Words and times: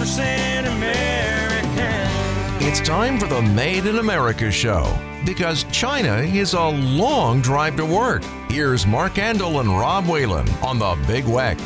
100% 0.00 0.66
American. 0.78 2.66
It's 2.66 2.80
time 2.80 3.18
for 3.18 3.26
the 3.26 3.42
Made 3.42 3.84
in 3.84 3.98
America 3.98 4.50
show 4.50 4.98
because 5.26 5.64
China 5.64 6.20
is 6.20 6.54
a 6.54 6.68
long 6.68 7.42
drive 7.42 7.76
to 7.76 7.84
work. 7.84 8.24
Here's 8.48 8.86
Mark 8.86 9.16
Andrle 9.16 9.60
and 9.60 9.68
Rob 9.68 10.06
Whalen 10.06 10.48
on 10.62 10.78
the 10.78 10.98
Big 11.06 11.24
Weck. 11.24 11.60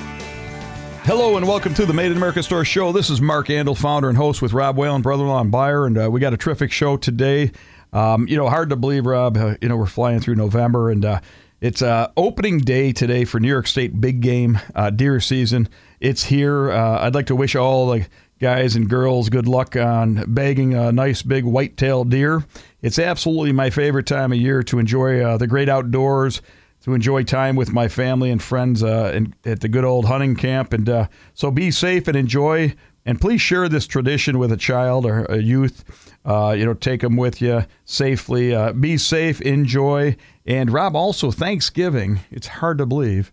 Hello 1.05 1.37
and 1.37 1.47
welcome 1.47 1.75
to 1.75 1.87
the 1.87 1.93
Made 1.93 2.11
in 2.11 2.17
America 2.17 2.43
Store 2.43 2.65
Show. 2.65 2.91
This 2.91 3.09
is 3.09 3.21
Mark 3.21 3.47
Andrle, 3.47 3.79
founder 3.79 4.09
and 4.09 4.19
host 4.19 4.43
with 4.43 4.53
Rob 4.53 4.77
Whalen, 4.77 5.01
brother-in-law 5.01 5.41
and 5.41 5.53
buyer, 5.53 5.87
and 5.87 5.97
uh, 5.97 6.11
we 6.11 6.19
got 6.19 6.35
a 6.35 6.37
terrific 6.37 6.73
show 6.73 6.97
today. 6.97 7.53
Um, 7.93 8.27
you 8.27 8.37
know, 8.37 8.49
hard 8.49 8.71
to 8.71 8.77
believe, 8.77 9.07
Rob. 9.07 9.37
Uh, 9.37 9.55
you 9.63 9.69
know, 9.69 9.77
we're 9.77 9.87
flying 9.87 10.19
through 10.19 10.35
November, 10.35 10.91
and 10.91 11.05
uh, 11.05 11.21
it's 11.61 11.83
uh, 11.83 12.11
opening 12.17 12.59
day 12.59 12.93
today 12.93 13.25
for 13.25 13.39
New 13.39 13.49
York 13.49 13.67
State 13.67 13.99
big 14.01 14.21
game 14.21 14.59
uh, 14.75 14.91
deer 14.91 15.21
season. 15.21 15.69
It's 15.99 16.25
here. 16.25 16.71
Uh, 16.71 17.01
I'd 17.01 17.15
like 17.15 17.29
to 17.29 17.37
wish 17.37 17.57
all 17.57 17.91
the 17.91 18.07
guys 18.45 18.77
and 18.77 18.91
girls 18.91 19.31
good 19.31 19.49
luck 19.49 19.75
on 19.75 20.23
bagging 20.29 20.75
a 20.75 20.93
nice 20.93 21.23
big 21.23 21.45
white-tailed 21.45 22.11
deer. 22.11 22.45
It's 22.83 22.99
absolutely 22.99 23.53
my 23.53 23.71
favorite 23.71 24.07
time 24.07 24.33
of 24.33 24.39
year 24.39 24.63
to 24.65 24.79
enjoy 24.79 25.23
uh, 25.23 25.39
the 25.39 25.47
great 25.47 25.71
outdoors, 25.71 26.43
to 26.83 26.93
enjoy 26.93 27.23
time 27.23 27.57
with 27.57 27.73
my 27.73 27.89
family 27.89 28.31
and 28.31 28.43
friends 28.43 28.83
uh, 28.83 29.13
in, 29.15 29.35
at 29.47 29.63
the 29.63 29.69
good 29.69 29.87
old 29.87 30.05
hunting 30.05 30.37
camp. 30.37 30.75
And 30.75 30.87
uh, 30.91 31.09
so 31.33 31.51
be 31.51 31.71
safe 31.71 32.07
and 32.07 32.19
enjoy. 32.19 32.75
And 33.07 33.19
please 33.19 33.41
share 33.41 33.67
this 33.67 33.87
tradition 33.87 34.39
with 34.39 34.53
a 34.53 34.59
child 34.59 35.07
or 35.07 35.25
a 35.25 35.39
youth. 35.39 35.83
Uh, 36.23 36.55
you 36.55 36.67
know, 36.67 36.75
take 36.75 37.01
them 37.01 37.17
with 37.17 37.41
you 37.41 37.65
safely. 37.87 38.55
Uh, 38.55 38.75
be 38.75 38.99
safe, 38.99 39.41
enjoy. 39.41 40.19
And 40.45 40.71
Rob, 40.71 40.95
also 40.95 41.31
Thanksgiving. 41.31 42.21
It's 42.31 42.49
hard 42.49 42.77
to 42.77 42.85
believe 42.85 43.33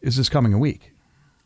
is 0.00 0.16
this 0.16 0.28
coming 0.28 0.54
a 0.54 0.58
week. 0.58 0.92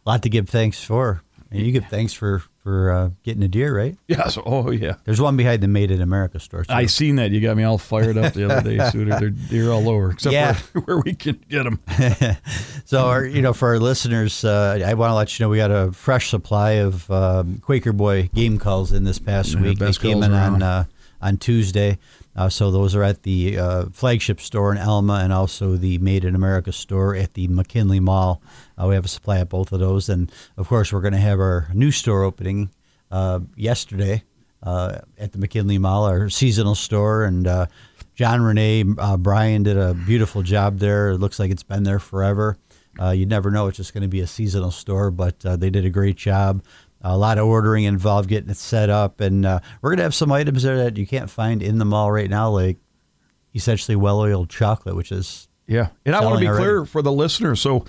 A 0.04 0.10
lot 0.10 0.22
to 0.24 0.28
give 0.28 0.50
thanks 0.50 0.84
for. 0.84 1.22
You 1.50 1.72
give 1.72 1.86
thanks 1.86 2.12
for 2.12 2.42
for 2.68 2.90
uh, 2.90 3.10
getting 3.22 3.42
a 3.42 3.48
deer, 3.48 3.74
right? 3.74 3.96
Yes. 4.08 4.36
Oh, 4.44 4.70
yeah. 4.70 4.94
There's 5.04 5.20
one 5.22 5.36
behind 5.38 5.62
the 5.62 5.68
Made 5.68 5.90
in 5.90 6.02
America 6.02 6.38
store. 6.38 6.64
I 6.68 6.84
seen 6.86 7.16
that. 7.16 7.30
You 7.30 7.40
got 7.40 7.56
me 7.56 7.62
all 7.62 7.78
fired 7.78 8.18
up 8.18 8.34
the 8.34 8.44
other 8.50 8.60
day, 8.76 8.78
Suter. 8.90 9.18
They're 9.18 9.30
deer 9.30 9.70
all 9.70 9.88
over, 9.88 10.10
except 10.10 10.32
Yeah. 10.34 10.54
where, 10.72 10.82
where 10.84 10.98
we 10.98 11.14
can 11.14 11.42
get 11.48 11.64
them. 11.64 11.80
So, 12.84 13.06
our, 13.06 13.24
you 13.24 13.40
know, 13.42 13.52
for 13.54 13.68
our 13.68 13.78
listeners, 13.78 14.44
uh, 14.44 14.82
I 14.84 14.92
want 14.94 15.10
to 15.10 15.14
let 15.14 15.38
you 15.38 15.44
know 15.44 15.50
we 15.50 15.56
got 15.58 15.70
a 15.70 15.92
fresh 15.92 16.28
supply 16.30 16.72
of 16.72 17.10
um, 17.10 17.58
Quaker 17.60 17.92
Boy 17.92 18.28
game 18.34 18.58
calls 18.58 18.92
in 18.92 19.04
this 19.04 19.18
past 19.18 19.54
Yeah, 19.54 19.62
week. 19.62 19.78
They 19.78 19.86
best 19.86 20.00
came 20.02 20.14
calls 20.14 20.26
in 20.26 20.32
around. 20.32 20.54
on 20.54 20.62
uh, 20.62 20.84
on 21.20 21.36
Tuesday. 21.36 21.98
Uh, 22.36 22.48
so 22.48 22.70
those 22.70 22.94
are 22.94 23.02
at 23.02 23.22
the 23.22 23.58
uh, 23.58 23.84
flagship 23.92 24.40
store 24.40 24.72
in 24.72 24.78
Elma 24.78 25.20
and 25.22 25.32
also 25.32 25.76
the 25.76 25.98
Made 25.98 26.24
in 26.24 26.34
America 26.34 26.72
store 26.72 27.14
at 27.14 27.34
the 27.34 27.48
McKinley 27.48 28.00
Mall. 28.00 28.40
Uh, 28.80 28.86
we 28.86 28.94
have 28.94 29.04
a 29.04 29.08
supply 29.08 29.38
at 29.38 29.48
both 29.48 29.72
of 29.72 29.80
those, 29.80 30.08
and 30.08 30.30
of 30.56 30.68
course, 30.68 30.92
we're 30.92 31.00
going 31.00 31.12
to 31.12 31.18
have 31.18 31.40
our 31.40 31.68
new 31.74 31.90
store 31.90 32.22
opening 32.22 32.70
uh, 33.10 33.40
yesterday 33.56 34.22
uh, 34.62 34.98
at 35.18 35.32
the 35.32 35.38
McKinley 35.38 35.78
Mall, 35.78 36.04
our 36.04 36.30
seasonal 36.30 36.74
store, 36.74 37.24
and. 37.24 37.46
Uh, 37.46 37.66
John 38.14 38.42
Renee 38.42 38.82
Brian 38.82 39.62
did 39.62 39.76
a 39.76 39.94
beautiful 39.94 40.42
job 40.42 40.80
there. 40.80 41.10
It 41.10 41.18
looks 41.18 41.38
like 41.38 41.52
it's 41.52 41.62
been 41.62 41.84
there 41.84 42.00
forever. 42.00 42.58
Uh, 43.00 43.10
you 43.10 43.26
never 43.26 43.50
know; 43.50 43.68
it's 43.68 43.76
just 43.76 43.94
going 43.94 44.02
to 44.02 44.08
be 44.08 44.20
a 44.20 44.26
seasonal 44.26 44.72
store, 44.72 45.10
but 45.10 45.44
uh, 45.46 45.56
they 45.56 45.70
did 45.70 45.84
a 45.84 45.90
great 45.90 46.16
job. 46.16 46.62
A 47.00 47.16
lot 47.16 47.38
of 47.38 47.46
ordering 47.46 47.84
involved, 47.84 48.28
getting 48.28 48.50
it 48.50 48.56
set 48.56 48.90
up, 48.90 49.20
and 49.20 49.46
uh, 49.46 49.60
we're 49.80 49.90
going 49.90 49.98
to 49.98 50.02
have 50.02 50.14
some 50.14 50.32
items 50.32 50.64
there 50.64 50.78
that 50.78 50.96
you 50.96 51.06
can't 51.06 51.30
find 51.30 51.62
in 51.62 51.78
the 51.78 51.84
mall 51.84 52.10
right 52.10 52.28
now, 52.28 52.50
like 52.50 52.76
essentially 53.54 53.94
well-oiled 53.94 54.50
chocolate, 54.50 54.96
which 54.96 55.12
is 55.12 55.48
Yeah, 55.68 55.88
and 56.04 56.16
I 56.16 56.24
want 56.24 56.40
to 56.40 56.50
be 56.50 56.56
clear 56.56 56.84
for 56.84 57.02
the 57.02 57.12
listeners. 57.12 57.60
So 57.60 57.84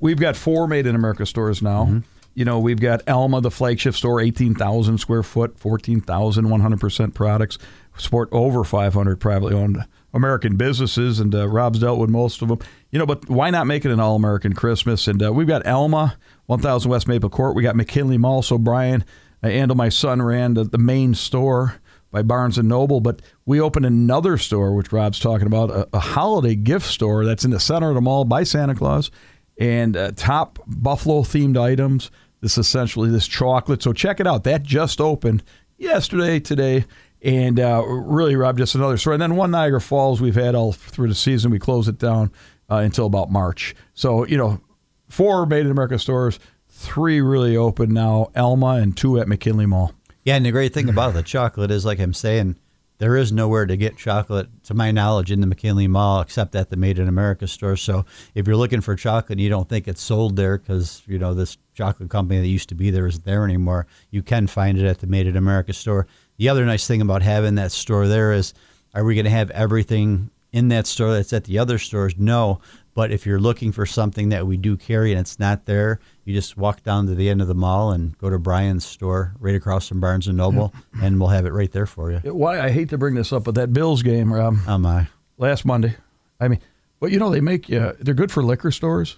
we've 0.00 0.18
got 0.18 0.36
four 0.36 0.66
Made 0.66 0.86
in 0.86 0.94
America 0.94 1.26
stores 1.26 1.60
now. 1.60 1.84
Mm-hmm. 1.84 1.98
You 2.34 2.44
know, 2.44 2.58
we've 2.58 2.80
got 2.80 3.02
Elma, 3.06 3.40
the 3.40 3.50
flagship 3.50 3.94
store, 3.94 4.20
eighteen 4.20 4.54
thousand 4.54 4.98
square 4.98 5.22
foot, 5.22 5.58
fourteen 5.58 6.00
thousand 6.00 6.48
one 6.48 6.60
hundred 6.60 6.80
percent 6.80 7.14
products. 7.14 7.58
Support 7.98 8.28
over 8.30 8.62
five 8.62 8.94
hundred 8.94 9.20
privately 9.20 9.54
owned 9.54 9.84
American 10.16 10.56
businesses, 10.56 11.20
and 11.20 11.34
uh, 11.34 11.46
Rob's 11.46 11.78
dealt 11.78 12.00
with 12.00 12.10
most 12.10 12.42
of 12.42 12.48
them. 12.48 12.58
You 12.90 12.98
know, 12.98 13.06
but 13.06 13.28
why 13.28 13.50
not 13.50 13.66
make 13.66 13.84
it 13.84 13.92
an 13.92 14.00
all 14.00 14.16
American 14.16 14.52
Christmas? 14.52 15.06
And 15.06 15.22
uh, 15.22 15.32
we've 15.32 15.46
got 15.46 15.66
Elma, 15.66 16.18
one 16.46 16.60
thousand 16.60 16.90
West 16.90 17.06
Maple 17.06 17.30
Court. 17.30 17.54
We 17.54 17.62
got 17.62 17.76
McKinley 17.76 18.18
Mall. 18.18 18.42
So 18.42 18.58
Brian 18.58 19.04
uh, 19.44 19.48
and 19.48 19.74
my 19.76 19.88
son 19.88 20.20
ran 20.22 20.54
the, 20.54 20.64
the 20.64 20.78
main 20.78 21.14
store 21.14 21.80
by 22.10 22.22
Barnes 22.22 22.56
and 22.56 22.68
Noble, 22.68 23.00
but 23.00 23.20
we 23.44 23.60
opened 23.60 23.84
another 23.84 24.38
store, 24.38 24.74
which 24.74 24.92
Rob's 24.92 25.18
talking 25.18 25.46
about, 25.46 25.70
a, 25.70 25.88
a 25.92 25.98
holiday 25.98 26.54
gift 26.54 26.86
store 26.86 27.26
that's 27.26 27.44
in 27.44 27.50
the 27.50 27.60
center 27.60 27.90
of 27.90 27.94
the 27.94 28.00
mall 28.00 28.24
by 28.24 28.42
Santa 28.42 28.74
Claus, 28.74 29.10
and 29.58 29.96
uh, 29.96 30.12
top 30.16 30.58
Buffalo 30.66 31.22
themed 31.22 31.60
items. 31.60 32.10
This 32.40 32.58
essentially 32.58 33.10
this 33.10 33.26
chocolate. 33.26 33.82
So 33.82 33.92
check 33.92 34.20
it 34.20 34.26
out. 34.26 34.44
That 34.44 34.62
just 34.62 35.00
opened 35.00 35.42
yesterday, 35.78 36.38
today, 36.38 36.84
and 37.26 37.58
uh, 37.58 37.82
really, 37.84 38.36
Rob, 38.36 38.56
just 38.56 38.76
another 38.76 38.96
store. 38.96 39.12
And 39.12 39.20
then 39.20 39.34
one 39.34 39.50
Niagara 39.50 39.80
Falls 39.80 40.20
we've 40.20 40.36
had 40.36 40.54
all 40.54 40.72
through 40.72 41.08
the 41.08 41.14
season. 41.14 41.50
We 41.50 41.58
close 41.58 41.88
it 41.88 41.98
down 41.98 42.30
uh, 42.70 42.76
until 42.76 43.06
about 43.06 43.32
March. 43.32 43.74
So 43.94 44.24
you 44.26 44.38
know, 44.38 44.60
four 45.08 45.44
Made 45.44 45.66
in 45.66 45.72
America 45.72 45.98
stores, 45.98 46.38
three 46.68 47.20
really 47.20 47.56
open 47.56 47.92
now, 47.92 48.30
Elma, 48.36 48.76
and 48.76 48.96
two 48.96 49.18
at 49.18 49.26
McKinley 49.26 49.66
Mall. 49.66 49.92
Yeah, 50.24 50.36
and 50.36 50.46
the 50.46 50.52
great 50.52 50.72
thing 50.72 50.88
about 50.88 51.14
the 51.14 51.22
chocolate 51.22 51.70
is, 51.70 51.84
like 51.84 51.98
I'm 51.98 52.14
saying, 52.14 52.56
there 52.98 53.16
is 53.16 53.30
nowhere 53.30 53.66
to 53.66 53.76
get 53.76 53.96
chocolate, 53.96 54.48
to 54.64 54.74
my 54.74 54.90
knowledge, 54.90 55.30
in 55.30 55.40
the 55.40 55.46
McKinley 55.46 55.86
Mall 55.86 56.20
except 56.20 56.54
at 56.54 56.70
the 56.70 56.76
Made 56.76 56.98
in 56.98 57.08
America 57.08 57.46
store. 57.46 57.76
So 57.76 58.06
if 58.34 58.46
you're 58.46 58.56
looking 58.56 58.80
for 58.80 58.96
chocolate 58.96 59.32
and 59.32 59.40
you 59.40 59.50
don't 59.50 59.68
think 59.68 59.86
it's 59.86 60.00
sold 60.00 60.36
there 60.36 60.58
because, 60.58 61.02
you 61.06 61.18
know, 61.18 61.34
this 61.34 61.58
chocolate 61.74 62.08
company 62.08 62.40
that 62.40 62.46
used 62.46 62.70
to 62.70 62.74
be 62.74 62.90
there 62.90 63.06
isn't 63.06 63.24
there 63.24 63.44
anymore, 63.44 63.86
you 64.10 64.22
can 64.22 64.46
find 64.46 64.78
it 64.78 64.86
at 64.86 65.00
the 65.00 65.06
Made 65.06 65.26
in 65.26 65.36
America 65.36 65.72
store. 65.72 66.06
The 66.38 66.48
other 66.48 66.64
nice 66.66 66.86
thing 66.86 67.00
about 67.00 67.22
having 67.22 67.54
that 67.56 67.72
store 67.72 68.06
there 68.06 68.32
is, 68.32 68.52
are 68.94 69.04
we 69.04 69.14
going 69.14 69.24
to 69.24 69.30
have 69.30 69.50
everything 69.50 70.30
in 70.52 70.68
that 70.68 70.86
store 70.86 71.12
that's 71.12 71.32
at 71.32 71.44
the 71.44 71.58
other 71.58 71.78
stores? 71.78 72.14
No. 72.18 72.60
But 72.94 73.10
if 73.12 73.26
you're 73.26 73.38
looking 73.40 73.72
for 73.72 73.84
something 73.84 74.30
that 74.30 74.46
we 74.46 74.56
do 74.56 74.76
carry 74.76 75.12
and 75.12 75.20
it's 75.20 75.38
not 75.38 75.66
there, 75.66 76.00
you 76.24 76.32
just 76.34 76.56
walk 76.56 76.82
down 76.82 77.06
to 77.06 77.14
the 77.14 77.28
end 77.28 77.42
of 77.42 77.48
the 77.48 77.54
mall 77.54 77.90
and 77.92 78.16
go 78.18 78.30
to 78.30 78.38
Brian's 78.38 78.86
store 78.86 79.34
right 79.38 79.54
across 79.54 79.86
from 79.88 80.00
Barnes 80.00 80.26
and 80.28 80.36
Noble, 80.38 80.72
and 81.02 81.20
we'll 81.20 81.28
have 81.28 81.44
it 81.44 81.52
right 81.52 81.70
there 81.70 81.84
for 81.86 82.10
you. 82.10 82.18
Why 82.32 82.58
I 82.58 82.70
hate 82.70 82.88
to 82.90 82.98
bring 82.98 83.14
this 83.14 83.34
up, 83.34 83.44
but 83.44 83.54
that 83.56 83.72
Bills 83.74 84.02
game, 84.02 84.32
Rob, 84.32 84.56
Oh 84.66 84.78
my! 84.78 85.08
last 85.36 85.66
Monday. 85.66 85.94
I 86.40 86.48
mean, 86.48 86.60
but 86.98 87.10
you 87.12 87.18
know 87.18 87.28
they 87.28 87.42
make 87.42 87.70
uh, 87.70 87.92
they're 88.00 88.14
good 88.14 88.32
for 88.32 88.42
liquor 88.42 88.70
stores. 88.70 89.16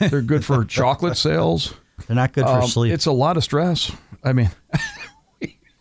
They're 0.00 0.22
good 0.22 0.42
for 0.44 0.64
chocolate 0.66 1.18
sales. 1.18 1.74
They're 2.06 2.16
not 2.16 2.32
good 2.32 2.44
for 2.44 2.60
Um, 2.62 2.66
sleep. 2.66 2.94
It's 2.94 3.04
a 3.06 3.12
lot 3.12 3.36
of 3.36 3.44
stress. 3.44 3.92
I 4.24 4.32
mean, 4.32 4.50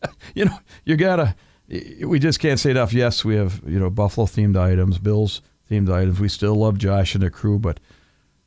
you 0.36 0.46
know, 0.46 0.58
you 0.86 0.96
gotta. 0.98 1.36
We 2.06 2.20
just 2.20 2.40
can't 2.40 2.60
say 2.60 2.72
enough. 2.72 2.92
Yes, 2.92 3.24
we 3.24 3.36
have 3.36 3.62
you 3.66 3.80
know 3.80 3.90
Buffalo 3.90 4.26
themed 4.28 4.58
items, 4.58 4.98
Bills 4.98 5.42
themed 5.70 5.90
items. 5.92 6.20
We 6.20 6.28
still 6.28 6.56
love 6.56 6.78
Josh 6.78 7.14
and 7.16 7.24
the 7.24 7.30
crew, 7.30 7.60
but 7.60 7.80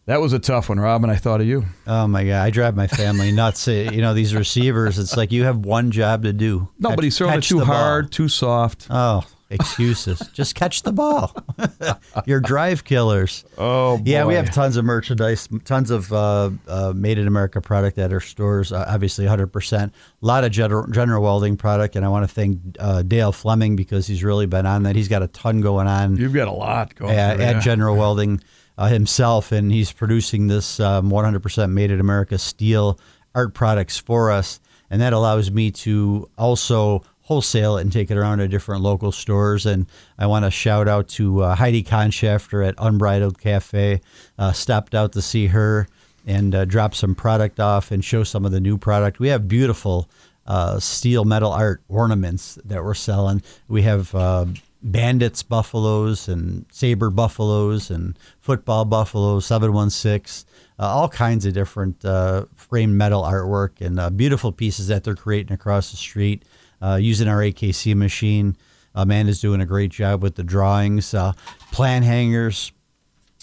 that 0.06 0.20
was 0.20 0.34
a 0.34 0.38
tough 0.38 0.68
one, 0.68 0.78
Rob. 0.78 1.02
And 1.04 1.10
I 1.10 1.16
thought 1.16 1.40
of 1.40 1.46
you. 1.46 1.64
oh 1.86 2.06
my 2.06 2.24
god! 2.26 2.42
I 2.44 2.50
drive 2.50 2.76
my 2.76 2.86
family 2.86 3.32
nuts. 3.32 3.66
You 3.68 4.02
know 4.02 4.12
these 4.12 4.34
receivers. 4.34 4.98
It's 4.98 5.16
like 5.16 5.32
you 5.32 5.44
have 5.44 5.58
one 5.64 5.90
job 5.90 6.24
to 6.24 6.32
do. 6.34 6.68
Nobody's 6.78 7.14
Catch- 7.14 7.18
throwing 7.18 7.38
it 7.38 7.44
too 7.44 7.60
the 7.60 7.64
ball. 7.66 7.74
hard, 7.74 8.12
too 8.12 8.28
soft. 8.28 8.88
Oh, 8.90 9.22
excuses. 9.50 10.18
Just 10.32 10.54
catch 10.54 10.82
the 10.82 10.92
ball. 10.92 11.34
You're 12.26 12.40
drive 12.40 12.84
killers. 12.84 13.44
Oh, 13.58 14.00
Yeah, 14.04 14.24
we 14.24 14.34
have 14.34 14.52
tons 14.52 14.76
of 14.76 14.84
merchandise, 14.84 15.48
tons 15.64 15.90
of 15.90 16.12
uh, 16.12 16.50
uh, 16.66 16.92
made 16.94 17.18
in 17.18 17.26
America 17.26 17.60
product 17.60 17.98
at 17.98 18.12
our 18.12 18.20
stores. 18.20 18.72
Uh, 18.72 18.84
obviously, 18.88 19.26
100%. 19.26 19.82
A 19.84 19.92
lot 20.20 20.44
of 20.44 20.52
General, 20.52 20.86
General 20.88 21.22
Welding 21.22 21.56
product, 21.56 21.96
and 21.96 22.04
I 22.04 22.08
want 22.08 22.28
to 22.28 22.34
thank 22.34 22.58
uh, 22.78 23.02
Dale 23.02 23.32
Fleming 23.32 23.76
because 23.76 24.06
he's 24.06 24.24
really 24.24 24.46
been 24.46 24.66
on 24.66 24.82
that. 24.84 24.96
He's 24.96 25.08
got 25.08 25.22
a 25.22 25.28
ton 25.28 25.60
going 25.60 25.86
on 25.86 26.16
You've 26.16 26.34
got 26.34 26.48
a 26.48 26.52
lot 26.52 26.94
going. 26.94 27.14
at, 27.14 27.40
at 27.40 27.56
you. 27.56 27.62
General 27.62 27.96
Welding 27.96 28.40
uh, 28.78 28.88
himself, 28.88 29.52
and 29.52 29.70
he's 29.70 29.92
producing 29.92 30.48
this 30.48 30.80
um, 30.80 31.10
100% 31.10 31.70
made 31.70 31.90
in 31.90 32.00
America 32.00 32.38
steel 32.38 32.98
art 33.34 33.54
products 33.54 33.98
for 33.98 34.30
us, 34.30 34.60
and 34.90 35.00
that 35.00 35.12
allows 35.12 35.50
me 35.50 35.70
to 35.70 36.28
also 36.38 37.02
wholesale 37.24 37.78
it 37.78 37.82
and 37.82 37.92
take 37.92 38.10
it 38.10 38.16
around 38.16 38.38
to 38.38 38.48
different 38.48 38.82
local 38.82 39.10
stores. 39.10 39.66
And 39.66 39.86
I 40.18 40.26
want 40.26 40.44
to 40.44 40.50
shout 40.50 40.88
out 40.88 41.08
to 41.08 41.42
uh, 41.42 41.54
Heidi 41.54 41.82
Conshafter 41.82 42.66
at 42.66 42.74
Unbridled 42.78 43.38
Cafe. 43.38 44.00
Uh, 44.38 44.52
stopped 44.52 44.94
out 44.94 45.12
to 45.12 45.22
see 45.22 45.48
her 45.48 45.88
and 46.26 46.54
uh, 46.54 46.64
drop 46.64 46.94
some 46.94 47.14
product 47.14 47.60
off 47.60 47.90
and 47.90 48.04
show 48.04 48.24
some 48.24 48.44
of 48.44 48.52
the 48.52 48.60
new 48.60 48.78
product. 48.78 49.18
We 49.18 49.28
have 49.28 49.48
beautiful 49.48 50.08
uh, 50.46 50.78
steel 50.78 51.24
metal 51.24 51.50
art 51.50 51.82
ornaments 51.88 52.58
that 52.64 52.84
we're 52.84 52.94
selling. 52.94 53.42
We 53.68 53.82
have 53.82 54.14
uh, 54.14 54.46
bandits 54.82 55.42
buffaloes 55.42 56.28
and 56.28 56.66
saber 56.70 57.08
buffaloes 57.08 57.90
and 57.90 58.18
football 58.40 58.84
buffaloes, 58.84 59.46
716, 59.46 60.46
uh, 60.78 60.82
all 60.82 61.08
kinds 61.08 61.46
of 61.46 61.54
different 61.54 62.04
uh, 62.04 62.44
framed 62.54 62.94
metal 62.94 63.22
artwork 63.22 63.80
and 63.80 63.98
uh, 63.98 64.10
beautiful 64.10 64.52
pieces 64.52 64.88
that 64.88 65.04
they're 65.04 65.14
creating 65.14 65.54
across 65.54 65.90
the 65.90 65.96
street 65.96 66.44
uh, 66.84 66.96
using 66.96 67.28
our 67.28 67.38
AKC 67.38 67.94
machine. 67.94 68.56
Amanda's 68.94 69.40
doing 69.40 69.60
a 69.60 69.66
great 69.66 69.90
job 69.90 70.22
with 70.22 70.36
the 70.36 70.44
drawings, 70.44 71.14
uh, 71.14 71.32
plan 71.72 72.02
hangers, 72.02 72.72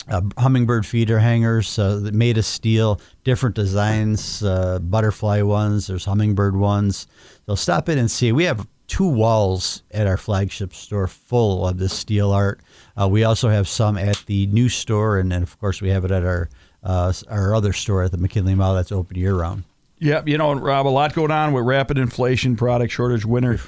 uh, 0.08 0.22
hummingbird 0.38 0.86
feeder 0.86 1.20
hangers 1.20 1.78
uh, 1.78 2.10
made 2.14 2.38
of 2.38 2.46
steel, 2.46 3.00
different 3.24 3.56
designs, 3.56 4.44
uh, 4.44 4.80
butterfly 4.80 5.42
ones. 5.42 5.88
There's 5.88 6.06
hummingbird 6.06 6.56
ones. 6.56 7.08
So 7.46 7.56
stop 7.56 7.90
in 7.90 7.98
and 7.98 8.10
see. 8.10 8.32
We 8.32 8.46
have 8.46 8.68
two 8.88 9.08
walls 9.08 9.84
at 9.92 10.08
our 10.08 10.18
flagship 10.18 10.74
store 10.74 11.08
full 11.08 11.68
of 11.68 11.78
this 11.78 11.94
steel 11.94 12.32
art. 12.32 12.62
Uh, 13.00 13.08
we 13.08 13.24
also 13.24 13.50
have 13.50 13.68
some 13.68 13.98
at 13.98 14.24
the 14.26 14.48
new 14.48 14.70
store, 14.70 15.18
and 15.20 15.32
then 15.32 15.44
of 15.44 15.60
course 15.60 15.82
we 15.82 15.90
have 15.90 16.06
it 16.06 16.12
at 16.12 16.24
our 16.24 16.50
uh, 16.84 17.14
our 17.30 17.54
other 17.54 17.74
store 17.74 18.04
at 18.04 18.12
the 18.12 18.18
McKinley 18.18 18.56
Mall 18.56 18.74
that's 18.74 18.92
open 18.92 19.16
year 19.18 19.36
round. 19.36 19.64
Yep, 20.02 20.28
you 20.28 20.40
know, 20.40 20.52
Rob, 20.54 20.88
a 20.88 20.90
lot 20.90 21.14
going 21.14 21.30
on 21.30 21.54
with 21.54 21.64
rapid 21.64 22.00
inflation, 22.00 22.56
product 22.56 22.92
shortage, 22.92 23.24
winter, 23.24 23.60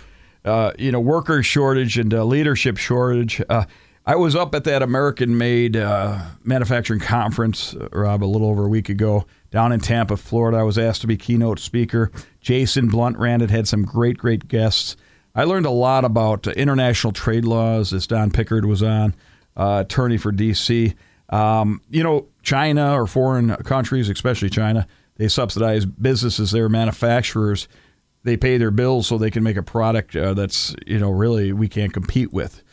uh, 0.43 0.71
you 0.79 0.91
know, 0.91 0.99
worker 0.99 1.43
shortage, 1.43 1.99
and 1.99 2.11
uh, 2.11 2.25
leadership 2.25 2.77
shortage. 2.77 3.39
Uh, 3.47 3.65
I 4.03 4.15
was 4.15 4.35
up 4.35 4.55
at 4.55 4.63
that 4.63 4.81
American 4.81 5.37
Made 5.37 5.77
uh, 5.77 6.17
manufacturing 6.43 7.01
conference, 7.01 7.75
uh, 7.75 7.87
Rob, 7.91 8.23
a 8.23 8.25
little 8.25 8.47
over 8.47 8.65
a 8.65 8.67
week 8.67 8.89
ago 8.89 9.27
down 9.51 9.71
in 9.71 9.79
Tampa, 9.79 10.17
Florida. 10.17 10.57
I 10.57 10.63
was 10.63 10.79
asked 10.79 11.01
to 11.01 11.07
be 11.07 11.17
keynote 11.17 11.59
speaker. 11.59 12.11
Jason 12.41 12.87
Blunt 12.87 13.19
ran 13.19 13.41
it, 13.41 13.51
had 13.51 13.67
some 13.67 13.85
great, 13.85 14.17
great 14.17 14.47
guests. 14.47 14.97
I 15.35 15.43
learned 15.43 15.67
a 15.67 15.71
lot 15.71 16.03
about 16.03 16.47
uh, 16.47 16.51
international 16.53 17.13
trade 17.13 17.45
laws 17.45 17.93
as 17.93 18.07
Don 18.07 18.31
Pickard 18.31 18.65
was 18.65 18.81
on, 18.81 19.13
attorney 19.55 20.17
for 20.17 20.31
D.C. 20.31 20.95
Um, 21.29 21.79
you 21.91 22.01
know, 22.01 22.25
China 22.41 22.99
or 22.99 23.05
foreign 23.05 23.55
countries, 23.57 24.09
especially 24.09 24.49
China, 24.49 24.87
they 25.15 25.27
subsidize 25.27 25.85
businesses, 25.85 26.51
their 26.51 26.69
manufacturers. 26.69 27.67
They 28.23 28.37
pay 28.37 28.57
their 28.57 28.71
bills 28.71 29.07
so 29.07 29.17
they 29.17 29.31
can 29.31 29.43
make 29.43 29.57
a 29.57 29.63
product 29.63 30.15
uh, 30.15 30.33
that's, 30.33 30.75
you 30.87 30.97
know, 30.97 31.11
really 31.11 31.53
we 31.53 31.67
can't 31.67 31.93
compete 31.93 32.31
with. 32.31 32.63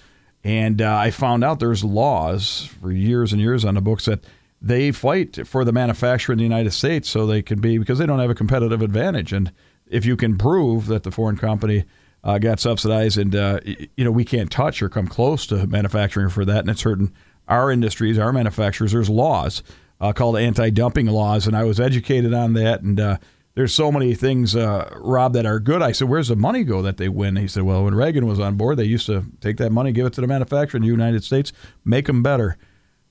And 0.42 0.80
uh, 0.80 0.96
I 0.96 1.10
found 1.10 1.44
out 1.44 1.60
there's 1.60 1.84
laws 1.84 2.68
for 2.80 2.92
years 2.92 3.32
and 3.32 3.42
years 3.42 3.64
on 3.64 3.74
the 3.74 3.80
books 3.80 4.06
that 4.06 4.24
they 4.62 4.92
fight 4.92 5.46
for 5.46 5.64
the 5.64 5.72
manufacturer 5.72 6.32
in 6.32 6.38
the 6.38 6.44
United 6.44 6.72
States 6.72 7.08
so 7.08 7.26
they 7.26 7.42
can 7.42 7.60
be 7.60 7.78
because 7.78 7.98
they 7.98 8.06
don't 8.06 8.18
have 8.18 8.30
a 8.30 8.34
competitive 8.34 8.82
advantage. 8.82 9.32
And 9.32 9.52
if 9.86 10.06
you 10.06 10.16
can 10.16 10.38
prove 10.38 10.86
that 10.86 11.02
the 11.02 11.10
foreign 11.10 11.36
company 11.36 11.84
uh, 12.22 12.38
got 12.38 12.60
subsidized 12.60 13.18
and 13.18 13.34
uh, 13.34 13.60
you 13.64 14.04
know 14.04 14.10
we 14.10 14.24
can't 14.24 14.50
touch 14.50 14.82
or 14.82 14.88
come 14.88 15.06
close 15.06 15.46
to 15.46 15.66
manufacturing 15.66 16.28
for 16.28 16.44
that, 16.44 16.60
and 16.60 16.68
it's 16.68 16.82
hurting 16.82 17.12
our 17.48 17.70
industries, 17.70 18.18
our 18.18 18.32
manufacturers. 18.32 18.92
There's 18.92 19.10
laws 19.10 19.62
uh, 20.00 20.12
called 20.12 20.36
anti-dumping 20.38 21.06
laws, 21.06 21.46
and 21.46 21.56
I 21.56 21.64
was 21.64 21.78
educated 21.80 22.32
on 22.34 22.54
that 22.54 22.80
and 22.82 22.98
uh, 23.00 23.16
there's 23.56 23.74
so 23.74 23.90
many 23.90 24.14
things, 24.14 24.54
uh, 24.54 24.88
Rob, 24.96 25.32
that 25.32 25.44
are 25.44 25.58
good. 25.58 25.82
I 25.82 25.90
said, 25.90 26.08
where's 26.08 26.28
the 26.28 26.36
money 26.36 26.62
go 26.62 26.82
that 26.82 26.98
they 26.98 27.08
win? 27.08 27.34
He 27.34 27.48
said, 27.48 27.64
well, 27.64 27.84
when 27.84 27.96
Reagan 27.96 28.24
was 28.26 28.38
on 28.38 28.54
board, 28.56 28.76
they 28.76 28.84
used 28.84 29.06
to 29.06 29.26
take 29.40 29.56
that 29.56 29.70
money, 29.70 29.90
give 29.90 30.06
it 30.06 30.12
to 30.14 30.20
the 30.20 30.28
manufacturer 30.28 30.78
in 30.78 30.82
the 30.82 30.88
United 30.88 31.24
States, 31.24 31.52
make 31.84 32.06
them 32.06 32.22
better. 32.22 32.56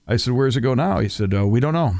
I 0.07 0.15
said, 0.15 0.33
where's 0.33 0.56
it 0.56 0.62
go 0.62 0.74
now? 0.74 1.00
He 1.00 1.09
said, 1.09 1.33
oh, 1.33 1.45
we 1.45 1.59
don't 1.59 1.74
know. 1.74 1.94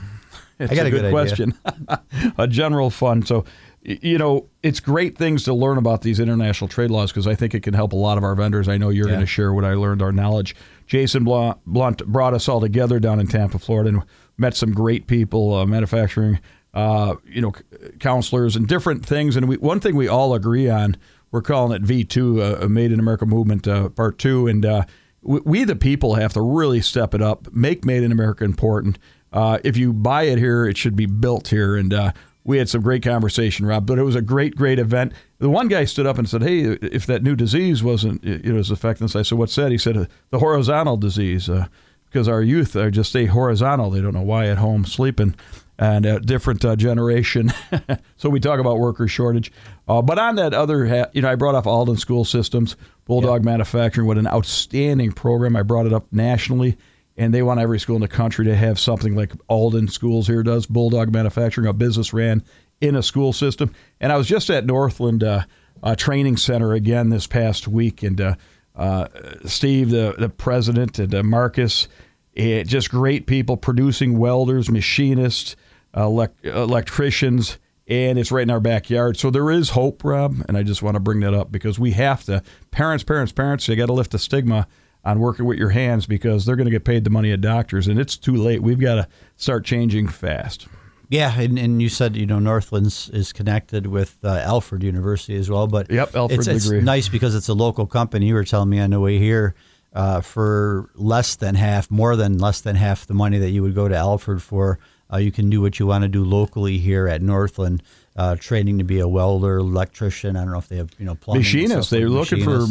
It's 0.58 0.72
I 0.72 0.76
got 0.76 0.86
a 0.86 0.88
a 0.88 0.92
good, 0.92 1.02
good 1.02 1.12
question. 1.12 1.54
a 2.38 2.48
general 2.48 2.90
fund. 2.90 3.28
So, 3.28 3.44
you 3.84 4.18
know, 4.18 4.48
it's 4.64 4.80
great 4.80 5.18
things 5.18 5.44
to 5.44 5.54
learn 5.54 5.78
about 5.78 6.02
these 6.02 6.20
international 6.20 6.70
trade 6.70 6.92
laws 6.92 7.12
because 7.12 7.28
I 7.28 7.36
think 7.36 7.54
it 7.54 7.62
can 7.62 7.74
help 7.74 7.92
a 7.94 7.98
lot 7.98 8.18
of 8.18 8.24
our 8.24 8.36
vendors. 8.36 8.68
I 8.70 8.78
know 8.78 8.90
you're 8.90 9.08
Yeah. 9.08 9.16
going 9.16 9.22
to 9.26 9.28
share 9.28 9.54
what 9.54 9.66
I 9.66 9.74
learned, 9.74 10.02
our 10.02 10.12
knowledge. 10.14 10.56
Jason 10.88 11.24
Blunt, 11.26 11.58
Blunt 11.66 12.06
brought 12.08 12.34
us 12.34 12.48
all 12.50 12.62
together 12.62 13.00
down 13.00 13.20
in 13.20 13.28
Tampa, 13.28 13.60
Florida, 13.60 13.90
and 13.90 14.04
met 14.40 14.56
some 14.56 14.72
great 14.72 15.08
people, 15.08 15.54
uh, 15.54 15.66
manufacturing, 15.66 16.40
uh, 16.74 17.16
you 17.26 17.42
know, 17.42 17.54
counselors 18.00 18.56
and 18.56 18.68
different 18.68 19.06
things. 19.06 19.36
And 19.36 19.48
we, 19.48 19.58
one 19.58 19.80
thing 19.80 19.96
we 19.96 20.08
all 20.08 20.34
agree 20.34 20.70
on, 20.70 20.98
we're 21.32 21.42
calling 21.42 21.76
it 21.76 21.84
V2, 21.84 22.40
uh, 22.40 22.66
a 22.66 22.70
Made 22.70 22.92
in 22.92 23.00
America 23.00 23.26
movement, 23.26 23.68
uh, 23.68 23.90
part 23.90 24.18
two. 24.18 24.48
And 24.48 24.66
uh, 24.66 24.86
we, 25.22 25.40
we, 25.42 25.64
the 25.64 25.76
people, 25.76 26.16
have 26.16 26.34
to 26.34 26.42
really 26.42 26.82
step 26.82 27.14
it 27.14 27.22
up, 27.22 27.52
make 27.54 27.86
Made 27.86 28.04
in 28.04 28.12
America 28.12 28.44
important. 28.44 28.98
Uh, 29.32 29.60
if 29.64 29.78
you 29.78 29.94
buy 29.94 30.24
it 30.24 30.40
here, 30.40 30.66
it 30.66 30.78
should 30.78 30.96
be 30.96 31.06
built 31.06 31.50
here. 31.50 31.76
And 31.76 31.94
uh, 31.94 32.12
we 32.44 32.58
had 32.58 32.70
some 32.70 32.82
great 32.82 33.04
conversation, 33.04 33.66
Rob. 33.66 33.86
But 33.86 34.00
it 34.00 34.04
was 34.04 34.16
a 34.16 34.22
great, 34.22 34.56
great 34.56 34.80
event. 34.80 35.14
The 35.38 35.50
one 35.50 35.68
guy 35.68 35.86
stood 35.86 36.08
up 36.08 36.18
and 36.18 36.28
said, 36.28 36.42
"Hey, 36.42 36.62
if 36.62 37.06
that 37.06 37.22
new 37.22 37.36
disease 37.36 37.84
wasn't, 37.84 38.24
you 38.24 38.40
know, 38.40 38.56
was 38.56 38.72
affecting 38.72 39.06
us," 39.06 39.16
I 39.16 39.22
said, 39.22 39.38
"What's 39.38 39.56
that?" 39.56 39.72
He 39.72 39.78
said, 39.78 40.08
"The 40.32 40.40
horizontal 40.40 40.98
disease." 40.98 41.48
Uh, 41.48 41.68
because 42.10 42.28
our 42.28 42.42
youth 42.42 42.76
are 42.76 42.92
just 42.92 43.10
stay 43.10 43.26
horizontal. 43.26 43.90
They 43.90 44.02
don't 44.02 44.14
know 44.14 44.22
why 44.22 44.48
at 44.48 44.58
home 44.58 44.86
sleeping, 44.86 45.36
and 45.78 46.06
a 46.06 46.20
different 46.20 46.64
uh, 46.66 46.76
generation. 46.76 47.54
so 48.18 48.30
we 48.30 48.40
talk 48.40 48.60
about 48.60 48.80
worker 48.80 49.08
shortage. 49.08 49.52
Uh, 49.88 50.02
but 50.02 50.20
on 50.20 50.36
that 50.36 50.54
other, 50.54 50.88
ha- 50.88 51.10
you 51.14 51.22
know, 51.22 51.30
I 51.30 51.36
brought 51.36 51.56
up 51.56 51.68
Alden 51.68 51.98
School 51.98 52.26
Systems, 52.26 52.76
Bulldog 53.06 53.44
Manufacturing. 53.46 54.08
What 54.08 54.18
an 54.18 54.28
outstanding 54.28 55.12
program! 55.12 55.56
I 55.56 55.64
brought 55.64 55.86
it 55.86 55.94
up 55.94 56.06
nationally, 56.12 56.78
and 57.18 57.34
they 57.34 57.42
want 57.42 57.60
every 57.60 57.80
school 57.80 57.96
in 57.96 58.02
the 58.02 58.08
country 58.08 58.46
to 58.46 58.56
have 58.56 58.80
something 58.80 59.16
like 59.16 59.32
Alden 59.48 59.88
Schools 59.88 60.28
here 60.28 60.44
does. 60.44 60.66
Bulldog 60.66 61.14
Manufacturing, 61.14 61.68
a 61.68 61.74
business 61.74 62.14
ran 62.14 62.44
in 62.82 62.96
a 62.96 63.04
school 63.04 63.34
system. 63.34 63.74
And 64.00 64.12
I 64.12 64.18
was 64.18 64.28
just 64.28 64.50
at 64.50 64.66
Northland 64.66 65.24
uh, 65.24 65.44
uh, 65.84 65.96
Training 65.96 66.38
Center 66.38 66.74
again 66.74 67.10
this 67.10 67.28
past 67.28 67.68
week, 67.68 68.04
and 68.04 68.38
uh, 68.80 69.08
Steve, 69.46 69.90
the 69.90 70.16
the 70.18 70.30
president, 70.30 71.00
and 71.00 71.14
uh, 71.14 71.22
Marcus, 71.22 71.90
eh, 72.38 72.64
just 72.64 72.90
great 72.90 73.28
people 73.28 73.58
producing 73.58 74.18
welders, 74.18 74.72
machinists, 74.72 75.58
elec- 75.94 76.46
electricians, 76.46 77.60
and 77.88 78.18
it's 78.18 78.32
right 78.32 78.44
in 78.44 78.50
our 78.50 78.62
backyard. 78.62 79.18
So 79.18 79.30
there 79.30 79.52
is 79.52 79.72
hope, 79.72 80.06
Rob, 80.06 80.46
and 80.48 80.56
I 80.58 80.64
just 80.64 80.82
want 80.82 80.96
to 80.96 81.02
bring 81.02 81.20
that 81.20 81.34
up 81.34 81.52
because 81.52 81.78
we 81.78 81.92
have 81.92 82.24
to. 82.24 82.42
Parents, 82.72 83.04
parents, 83.04 83.34
parents, 83.34 83.68
you 83.68 83.76
got 83.76 83.88
to 83.88 83.94
lift 83.94 84.12
the 84.12 84.20
stigma 84.20 84.66
on 85.04 85.20
working 85.20 85.46
with 85.46 85.58
your 85.58 85.70
hands 85.70 86.06
because 86.06 86.46
they're 86.46 86.56
going 86.56 86.66
to 86.66 86.72
get 86.72 86.86
paid 86.86 87.04
the 87.04 87.10
money 87.10 87.32
of 87.34 87.42
doctors, 87.42 87.86
and 87.88 88.00
it's 88.00 88.16
too 88.16 88.36
late. 88.36 88.64
We've 88.64 88.80
got 88.80 88.96
to 88.96 89.08
start 89.36 89.66
changing 89.66 90.08
fast. 90.08 90.70
Yeah, 91.10 91.40
and, 91.40 91.58
and 91.58 91.82
you 91.82 91.90
said 91.90 92.16
you 92.16 92.28
know 92.28 92.38
Northlands 92.38 93.10
is 93.10 93.34
connected 93.34 93.88
with 93.88 94.18
uh, 94.24 94.28
Alfred 94.46 94.84
University 94.84 95.36
as 95.36 95.50
well, 95.50 95.66
but 95.66 95.90
Yep, 95.90 96.16
Alfred 96.16 96.48
it's, 96.48 96.48
it's 96.48 96.70
nice 96.70 97.10
because 97.10 97.36
it's 97.36 97.50
a 97.50 97.56
local 97.56 97.88
company. 97.88 98.28
You 98.28 98.36
were 98.36 98.44
telling 98.44 98.70
me 98.70 98.80
on 98.80 98.92
the 98.92 99.00
way 99.00 99.18
here 99.18 99.56
uh, 99.94 100.22
for 100.22 100.90
less 100.94 101.36
than 101.36 101.56
half, 101.56 101.90
more 101.90 102.16
than 102.16 102.38
less 102.38 102.62
than 102.62 102.76
half 102.76 103.08
the 103.08 103.16
money 103.16 103.40
that 103.40 103.50
you 103.50 103.64
would 103.64 103.74
go 103.76 103.88
to 103.88 103.96
Alfred 103.96 104.42
for. 104.42 104.80
Uh, 105.12 105.18
you 105.18 105.32
can 105.32 105.50
do 105.50 105.60
what 105.60 105.80
you 105.80 105.88
want 105.88 106.04
to 106.04 106.08
do 106.08 106.24
locally 106.24 106.78
here 106.78 107.08
at 107.08 107.24
Northland, 107.24 107.82
uh, 108.16 108.36
training 108.36 108.78
to 108.78 108.84
be 108.84 109.00
a 109.00 109.08
welder, 109.08 109.58
electrician. 109.58 110.36
I 110.36 110.44
don't 110.44 110.52
know 110.52 110.60
if 110.60 110.68
they 110.68 110.78
have 110.78 110.92
you 111.00 111.06
know 111.06 111.16
plumbing. 111.16 111.42
Machinists. 111.42 111.90
They're 111.90 112.08
like 112.08 112.32
looking 112.32 112.44
for 112.46 112.68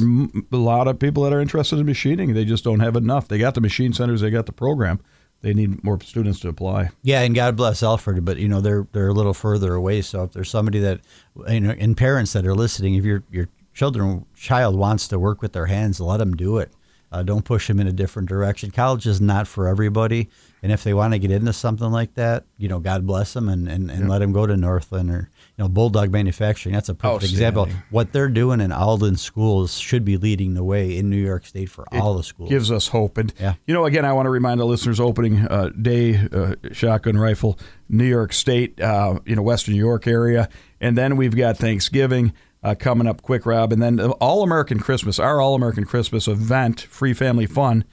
a 0.53 0.57
lot 0.57 0.87
of 0.87 1.01
people 1.01 1.25
that 1.25 1.33
are 1.33 1.41
interested 1.41 1.81
in 1.81 1.87
machining. 1.87 2.35
They 2.35 2.45
just 2.45 2.63
don't 2.63 2.79
have 2.79 2.95
enough. 2.95 3.27
They 3.27 3.39
got 3.39 3.55
the 3.55 3.61
machine 3.61 3.93
centers. 3.93 4.21
They 4.21 4.31
got 4.31 4.47
the 4.47 4.53
program. 4.53 5.01
They 5.41 5.55
need 5.55 5.85
more 5.85 6.01
students 6.01 6.41
to 6.41 6.49
apply. 6.49 6.91
Yeah, 7.03 7.23
and 7.23 7.35
God 7.35 7.57
bless 7.57 7.83
Alfred, 7.83 8.25
but 8.25 8.39
you 8.39 8.49
know 8.49 8.61
they're 8.61 8.89
they're 8.93 9.09
a 9.09 9.13
little 9.13 9.35
further 9.35 9.75
away. 9.75 10.03
So 10.03 10.25
if 10.25 10.33
there's 10.33 10.51
somebody 10.51 10.81
that 10.81 11.01
you 11.49 11.61
know, 11.61 11.75
and 11.79 11.97
parents 11.97 12.33
that 12.33 12.45
are 12.45 12.55
listening, 12.55 12.97
if 12.97 13.05
your 13.05 13.23
your 13.31 13.49
children 13.73 14.27
child 14.35 14.77
wants 14.77 15.07
to 15.09 15.19
work 15.19 15.41
with 15.41 15.53
their 15.53 15.67
hands, 15.67 16.01
let 16.01 16.17
them 16.17 16.35
do 16.35 16.59
it. 16.59 16.73
Uh, 17.11 17.23
don't 17.23 17.45
push 17.45 17.69
them 17.69 17.81
in 17.81 17.87
a 17.87 17.93
different 17.93 18.29
direction. 18.29 18.71
College 18.71 19.07
is 19.07 19.21
not 19.21 19.47
for 19.47 19.69
everybody, 19.69 20.29
and 20.63 20.73
if 20.73 20.83
they 20.83 20.93
want 20.93 21.13
to 21.15 21.19
get 21.21 21.31
into 21.31 21.53
something 21.53 21.91
like 21.91 22.15
that, 22.15 22.45
you 22.59 22.69
know, 22.69 22.81
God 22.81 23.07
bless 23.07 23.33
them 23.33 23.49
and 23.49 23.69
and, 23.69 23.91
and 23.91 24.09
let 24.09 24.19
them 24.19 24.33
go 24.33 24.45
to 24.45 24.57
Northland 24.57 25.09
or 25.09 25.31
know 25.65 25.69
Bulldog 25.69 26.11
Manufacturing. 26.13 26.75
That's 26.75 26.89
a 26.89 26.95
perfect 26.95 27.31
example. 27.33 27.69
What 27.91 28.13
they're 28.13 28.29
doing 28.29 28.61
in 28.61 28.71
Alden 28.73 29.17
schools 29.17 29.79
should 29.79 30.05
be 30.05 30.17
leading 30.17 30.55
the 30.55 30.65
way 30.65 30.97
in 30.97 31.11
New 31.11 31.17
York 31.17 31.47
State 31.47 31.69
for 31.71 31.85
all 31.93 32.17
the 32.17 32.23
schools. 32.23 32.49
Gives 32.51 32.71
us 32.71 32.89
hope. 32.89 33.19
And, 33.19 33.33
Yeah. 33.41 33.55
you 33.67 33.75
know, 33.75 33.85
again, 33.85 34.05
I 34.05 34.13
want 34.13 34.27
to 34.27 34.31
remind 34.31 34.61
the 34.61 34.65
listeners 34.67 35.01
opening 35.01 35.47
uh, 35.49 35.71
day 35.71 36.17
uh, 36.33 36.55
shotgun 36.73 37.17
rifle, 37.19 37.59
New 37.89 38.05
York 38.07 38.33
State, 38.33 38.81
uh, 38.81 39.19
you 39.27 39.35
know, 39.37 39.43
Western 39.43 39.75
New 39.75 39.81
York 39.81 40.07
area. 40.07 40.49
And 40.81 40.97
then 40.97 41.17
we've 41.17 41.35
got 41.37 41.57
Thanksgiving 41.57 42.33
uh, 42.63 42.75
coming 42.79 43.07
up 43.07 43.23
quick, 43.23 43.47
Rob. 43.47 43.73
And 43.73 43.83
then 43.83 43.99
All 44.01 44.43
American 44.43 44.79
Christmas, 44.79 45.19
our 45.19 45.41
All 45.41 45.55
American 45.55 45.85
Christmas 45.85 46.29
event, 46.29 46.81
free 46.83 47.15
family 47.15 47.47
fun 47.47 47.85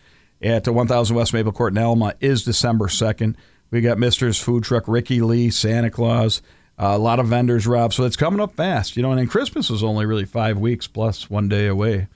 at 0.42 0.68
uh, 0.68 0.74
1000 0.74 1.16
West 1.16 1.34
Maple 1.34 1.52
Court 1.52 1.74
in 1.74 1.78
Elma 1.78 2.14
is 2.20 2.44
December 2.44 2.88
2nd. 2.88 3.36
We 3.72 3.82
got 3.82 3.98
Mister's 3.98 4.40
food 4.40 4.64
truck, 4.64 4.84
Ricky 4.88 5.22
Lee, 5.22 5.50
Santa 5.50 5.90
Claus, 5.90 6.42
a 6.78 6.98
lot 6.98 7.20
of 7.20 7.28
vendors, 7.28 7.66
Rob. 7.66 7.94
So 7.94 8.04
it's 8.04 8.16
coming 8.16 8.40
up 8.40 8.56
fast, 8.56 8.98
you 8.98 9.04
know. 9.04 9.12
And 9.12 9.20
then 9.20 9.28
Christmas 9.28 9.70
is 9.70 9.84
only 9.84 10.06
really 10.06 10.26
five 10.26 10.58
weeks 10.58 10.88
plus 10.88 11.30
one 11.30 11.48
day 11.48 11.68
away. 11.68 12.08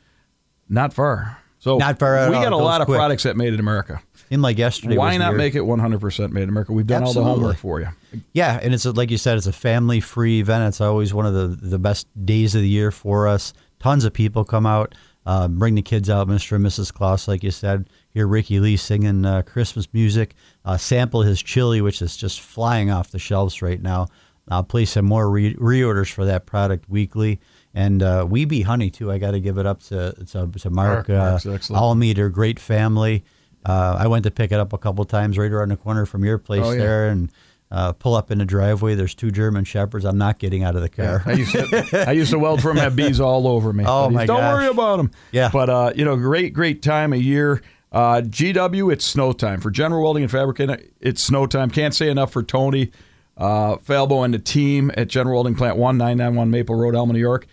Not 0.68 0.94
far. 0.94 1.38
So 1.60 1.78
Not 1.78 2.00
far 2.00 2.16
at 2.16 2.30
we 2.30 2.36
got 2.36 2.54
a 2.54 2.58
lot 2.58 2.80
of 2.82 2.86
quick. 2.86 2.98
products 2.98 3.24
that 3.24 3.36
made 3.36 3.54
in 3.54 3.60
America. 3.60 4.02
In 4.30 4.42
like 4.42 4.58
yesterday, 4.58 4.96
Why 4.96 5.18
not 5.18 5.36
make 5.36 5.56
it 5.56 5.62
100% 5.64 6.32
made 6.32 6.44
in 6.44 6.50
America? 6.50 6.72
We've 6.72 6.86
done 6.86 7.04
all 7.04 7.14
the 7.14 7.24
homework 7.24 7.58
for 7.58 7.80
you. 7.82 7.88
Yeah, 8.32 8.60
and 8.62 8.74
it's 8.74 8.86
a, 8.86 8.92
like 8.92 9.10
you 9.10 9.18
said, 9.18 9.38
it's 9.38 9.48
a 9.48 9.52
family-free 9.52 10.40
event. 10.40 10.68
It's 10.68 10.82
always 10.82 11.14
one 11.14 11.26
of 11.26 11.34
the 11.34 11.48
the 11.48 11.80
best 11.80 12.08
days 12.26 12.54
of 12.56 12.62
the 12.62 12.70
year 12.70 12.92
for 12.92 13.28
us. 13.28 13.54
Tons 13.80 14.06
of 14.06 14.14
people 14.14 14.46
come 14.46 14.68
out, 14.68 14.94
uh, 15.26 15.48
bring 15.48 15.74
the 15.74 15.82
kids 15.82 16.10
out, 16.12 16.28
Mr. 16.28 16.56
and 16.58 16.66
Mrs. 16.66 16.94
Claus, 16.94 17.28
like 17.28 17.44
you 17.44 17.50
said. 17.52 17.90
Hear 18.12 18.28
Ricky 18.28 18.60
Lee 18.60 18.78
singing 18.78 19.26
uh, 19.26 19.42
Christmas 19.42 19.88
music. 19.94 20.36
Uh, 20.64 20.78
sample 20.78 21.24
his 21.24 21.42
chili, 21.42 21.82
which 21.82 22.02
is 22.02 22.16
just 22.16 22.40
flying 22.40 22.92
off 22.92 23.10
the 23.12 23.20
shelves 23.20 23.62
right 23.64 23.82
now. 23.82 24.08
I'll 24.50 24.64
place 24.64 24.92
some 24.92 25.06
more 25.06 25.30
re- 25.30 25.56
reorders 25.56 26.12
for 26.12 26.26
that 26.26 26.46
product 26.46 26.90
weekly. 26.90 27.40
And 27.74 28.02
uh, 28.02 28.26
Weeby 28.26 28.64
Honey 28.64 28.90
too. 28.90 29.12
I 29.12 29.18
got 29.20 29.32
to 29.32 29.40
give 29.40 29.58
it 29.58 29.66
up 29.66 29.82
to 29.84 30.12
to, 30.32 30.48
to 30.48 30.70
Mark, 30.70 31.08
Mark, 31.10 31.46
uh. 31.46 31.50
Almeter, 31.74 32.30
great 32.32 32.60
family. 32.60 33.24
Uh, 33.66 33.96
I 34.00 34.08
went 34.08 34.24
to 34.24 34.32
pick 34.32 34.52
it 34.52 34.60
up 34.60 34.74
a 34.74 34.78
couple 34.78 35.04
times 35.06 35.38
right 35.38 35.52
around 35.52 35.70
the 35.70 35.78
corner 35.78 36.06
from 36.06 36.24
your 36.24 36.38
place 36.38 36.64
Oh, 36.66 36.72
yeah. 36.72 36.80
there, 36.80 37.10
and 37.10 37.32
uh, 37.72 37.92
pull 37.94 38.16
up 38.16 38.32
in 38.32 38.38
the 38.40 38.46
driveway. 38.46 38.96
There's 38.96 39.14
two 39.14 39.30
German 39.32 39.66
shepherds. 39.66 40.06
I'm 40.06 40.18
not 40.18 40.40
getting 40.40 40.64
out 40.64 40.76
of 40.76 40.82
the 40.82 40.90
car. 40.90 41.22
I 41.26 41.34
used 41.34 41.52
to, 41.52 42.06
I 42.08 42.14
used 42.14 42.32
to 42.32 42.40
weld 42.40 42.62
for 42.62 42.70
them, 42.70 42.78
have 42.78 42.96
bees 42.96 43.20
all 43.20 43.48
over 43.48 43.72
me. 43.74 43.84
Oh, 43.88 44.10
my 44.10 44.26
Don't 44.26 44.40
gosh. 44.40 44.54
worry 44.54 44.68
about 44.68 44.98
them. 44.98 45.12
Yeah. 45.32 45.50
But, 45.54 45.70
uh, 45.70 45.94
you 45.96 46.06
know, 46.06 46.16
great, 46.16 46.54
great 46.54 46.82
time 46.82 47.14
of 47.14 47.22
year. 47.22 47.62
Uh, 47.92 48.22
GW, 48.22 48.92
it's 48.94 49.06
snow 49.06 49.34
time. 49.34 49.62
For 49.62 49.70
General 49.70 50.02
Welding 50.04 50.24
and 50.24 50.32
Fabricating, 50.32 50.78
it's 51.02 51.22
snow 51.22 51.46
time. 51.46 51.70
Can't 51.70 51.94
say 51.94 52.10
enough 52.10 52.32
for 52.32 52.42
Tony 52.42 52.92
uh, 53.40 53.78
Falbo 53.78 54.24
and 54.24 54.34
the 54.34 54.40
team 54.40 54.92
at 54.96 55.08
General 55.08 55.36
Welding 55.36 55.56
Plant 55.56 55.78
1991 55.78 56.52
Maple 56.52 56.76
Road, 56.76 56.94
Elma, 56.94 57.14
New 57.14 57.20
York. 57.20 57.48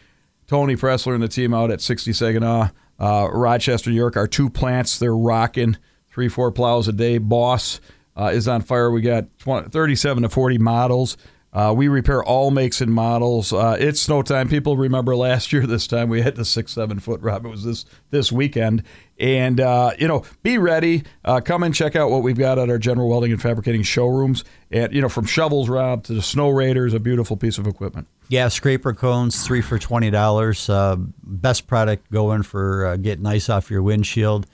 Tony 0.47 0.77
Pressler 0.77 1.15
and 1.15 1.23
the 1.23 1.29
team 1.29 1.55
out 1.55 1.71
at 1.71 1.81
60 1.81 2.13
Saginaw, 2.13 2.69
uh, 3.01 3.29
Rochester, 3.33 3.91
New 3.91 3.97
York. 3.97 4.17
Our 4.17 4.29
two 4.29 4.51
plants, 4.51 4.99
they're 4.99 5.17
rocking 5.17 5.77
three, 6.09 6.29
four 6.29 6.53
plows 6.53 6.89
a 6.89 6.93
day. 6.93 7.19
Boss 7.19 7.81
uh, 8.17 8.31
is 8.33 8.47
on 8.47 8.63
fire. 8.63 8.91
We 8.91 9.01
got 9.01 9.39
20, 9.39 9.71
37 9.71 10.23
to 10.23 10.29
40 10.29 10.59
models. 10.59 11.17
Uh, 11.57 11.73
we 11.73 11.89
repair 11.89 12.23
all 12.23 12.51
makes 12.51 12.83
and 12.83 12.93
models. 12.93 13.51
Uh, 13.51 13.79
it's 13.81 13.99
snow 13.99 14.21
time. 14.21 14.47
People 14.47 14.77
remember 14.77 15.17
last 15.17 15.53
year 15.55 15.67
this 15.67 15.87
time 15.87 16.11
we 16.11 16.21
hit 16.21 16.35
the 16.35 16.45
six, 16.45 16.75
seven 16.75 17.01
foot 17.01 17.23
drop. 17.23 17.47
It 17.47 17.49
was 17.49 17.65
this 17.65 17.87
this 18.11 18.31
weekend, 18.31 18.83
and 19.19 19.59
uh, 19.59 19.93
you 19.99 20.07
know, 20.07 20.23
be 20.43 20.59
ready. 20.59 21.05
Uh, 21.25 21.41
come 21.41 21.63
and 21.63 21.75
check 21.75 21.97
out 21.97 22.11
what 22.11 22.23
we've 22.23 22.37
got 22.37 22.59
at 22.59 22.69
our 22.69 22.77
General 22.77 23.09
Welding 23.09 23.33
and 23.33 23.41
Fabricating 23.41 23.83
showrooms. 23.83 24.45
And 24.71 24.93
you 24.93 25.01
know, 25.01 25.09
from 25.09 25.25
shovels, 25.25 25.71
Rob, 25.71 26.05
to 26.05 26.13
the 26.13 26.21
snow 26.21 26.51
raiders, 26.51 26.93
a 26.93 27.01
beautiful 27.01 27.39
piece 27.39 27.57
of 27.57 27.67
equipment. 27.67 28.07
Yeah, 28.29 28.49
scraper 28.49 28.93
cones, 28.93 29.47
three 29.47 29.63
for 29.63 29.79
twenty 29.79 30.11
dollars. 30.11 30.69
Uh, 30.69 30.97
best 31.23 31.67
product 31.67 32.13
going 32.13 32.43
for 32.43 32.85
uh, 32.85 32.97
getting 32.97 33.25
ice 33.25 33.49
off 33.49 33.71
your 33.71 33.83
windshield. 33.83 34.47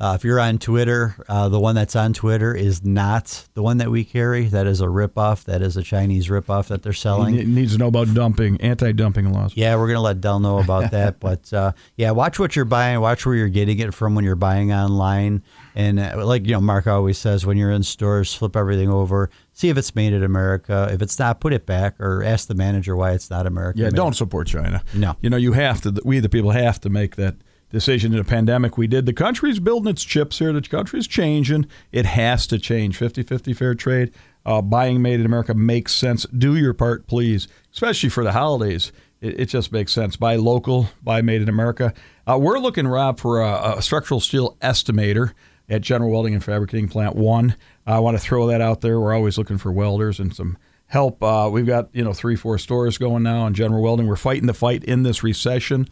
Uh, 0.00 0.12
if 0.14 0.22
you're 0.22 0.38
on 0.38 0.58
Twitter, 0.58 1.16
uh, 1.28 1.48
the 1.48 1.58
one 1.58 1.74
that's 1.74 1.96
on 1.96 2.12
Twitter 2.12 2.54
is 2.54 2.84
not 2.84 3.48
the 3.54 3.62
one 3.62 3.78
that 3.78 3.90
we 3.90 4.04
carry. 4.04 4.44
That 4.46 4.68
is 4.68 4.80
a 4.80 4.86
ripoff. 4.86 5.44
That 5.44 5.60
is 5.60 5.76
a 5.76 5.82
Chinese 5.82 6.28
ripoff 6.28 6.68
that 6.68 6.84
they're 6.84 6.92
selling. 6.92 7.34
He 7.34 7.44
needs 7.44 7.72
to 7.72 7.78
know 7.78 7.88
about 7.88 8.14
dumping, 8.14 8.60
anti-dumping 8.60 9.32
laws. 9.32 9.54
Yeah, 9.56 9.74
we're 9.74 9.88
gonna 9.88 10.00
let 10.00 10.20
Dell 10.20 10.38
know 10.38 10.58
about 10.58 10.90
that. 10.92 11.18
but 11.18 11.52
uh, 11.52 11.72
yeah, 11.96 12.12
watch 12.12 12.38
what 12.38 12.54
you're 12.54 12.64
buying. 12.64 13.00
Watch 13.00 13.26
where 13.26 13.34
you're 13.34 13.48
getting 13.48 13.80
it 13.80 13.92
from 13.92 14.14
when 14.14 14.24
you're 14.24 14.36
buying 14.36 14.72
online. 14.72 15.42
And 15.74 15.98
uh, 15.98 16.24
like 16.24 16.46
you 16.46 16.52
know, 16.52 16.60
Mark 16.60 16.86
always 16.86 17.18
says, 17.18 17.44
when 17.44 17.56
you're 17.56 17.72
in 17.72 17.82
stores, 17.82 18.32
flip 18.32 18.54
everything 18.54 18.88
over, 18.88 19.30
see 19.52 19.68
if 19.68 19.76
it's 19.76 19.96
made 19.96 20.12
in 20.12 20.22
America. 20.22 20.88
If 20.92 21.02
it's 21.02 21.18
not, 21.18 21.40
put 21.40 21.52
it 21.52 21.66
back 21.66 21.98
or 22.00 22.22
ask 22.22 22.46
the 22.46 22.54
manager 22.54 22.94
why 22.94 23.12
it's 23.12 23.30
not 23.30 23.46
American. 23.48 23.80
Yeah, 23.80 23.88
made. 23.88 23.96
don't 23.96 24.14
support 24.14 24.46
China. 24.46 24.82
No. 24.94 25.16
You 25.20 25.30
know, 25.30 25.36
you 25.36 25.54
have 25.54 25.80
to, 25.82 26.00
we 26.04 26.20
the 26.20 26.28
people 26.28 26.52
have 26.52 26.80
to 26.82 26.88
make 26.88 27.16
that 27.16 27.34
decision 27.70 28.12
in 28.12 28.18
a 28.18 28.24
pandemic. 28.24 28.78
We 28.78 28.86
did. 28.86 29.06
The 29.06 29.12
country's 29.12 29.60
building 29.60 29.90
its 29.90 30.04
chips 30.04 30.38
here. 30.38 30.52
The 30.52 30.60
country's 30.62 31.06
changing. 31.06 31.66
It 31.92 32.06
has 32.06 32.46
to 32.48 32.58
change. 32.58 32.96
50 32.96 33.22
50 33.22 33.52
fair 33.52 33.74
trade. 33.74 34.12
Uh, 34.46 34.62
buying 34.62 35.02
made 35.02 35.20
in 35.20 35.26
America 35.26 35.54
makes 35.54 35.94
sense. 35.94 36.24
Do 36.26 36.56
your 36.56 36.72
part, 36.72 37.06
please, 37.06 37.48
especially 37.72 38.08
for 38.08 38.24
the 38.24 38.32
holidays. 38.32 38.92
It, 39.20 39.40
it 39.40 39.46
just 39.46 39.72
makes 39.72 39.92
sense. 39.92 40.16
Buy 40.16 40.36
local, 40.36 40.88
buy 41.02 41.20
made 41.22 41.42
in 41.42 41.48
America. 41.48 41.92
Uh, 42.26 42.38
we're 42.38 42.58
looking, 42.58 42.86
Rob, 42.86 43.18
for 43.18 43.42
a, 43.42 43.76
a 43.76 43.82
structural 43.82 44.20
steel 44.20 44.56
estimator 44.62 45.32
at 45.68 45.82
General 45.82 46.10
Welding 46.10 46.34
and 46.34 46.42
Fabricating 46.42 46.88
Plant 46.88 47.14
1. 47.16 47.56
I 47.86 47.98
want 47.98 48.16
to 48.16 48.22
throw 48.22 48.46
that 48.46 48.60
out 48.60 48.80
there. 48.80 48.98
We're 49.00 49.14
always 49.14 49.36
looking 49.36 49.58
for 49.58 49.70
welders 49.70 50.18
and 50.18 50.34
some 50.34 50.56
help. 50.86 51.22
Uh, 51.22 51.48
we've 51.52 51.66
got 51.66 51.88
you 51.92 52.02
know 52.02 52.12
three, 52.12 52.36
four 52.36 52.58
stores 52.58 52.98
going 52.98 53.22
now 53.22 53.46
in 53.46 53.54
General 53.54 53.82
Welding. 53.82 54.06
We're 54.06 54.16
fighting 54.16 54.46
the 54.46 54.54
fight 54.54 54.84
in 54.84 55.02
this 55.02 55.22
recession. 55.22 55.88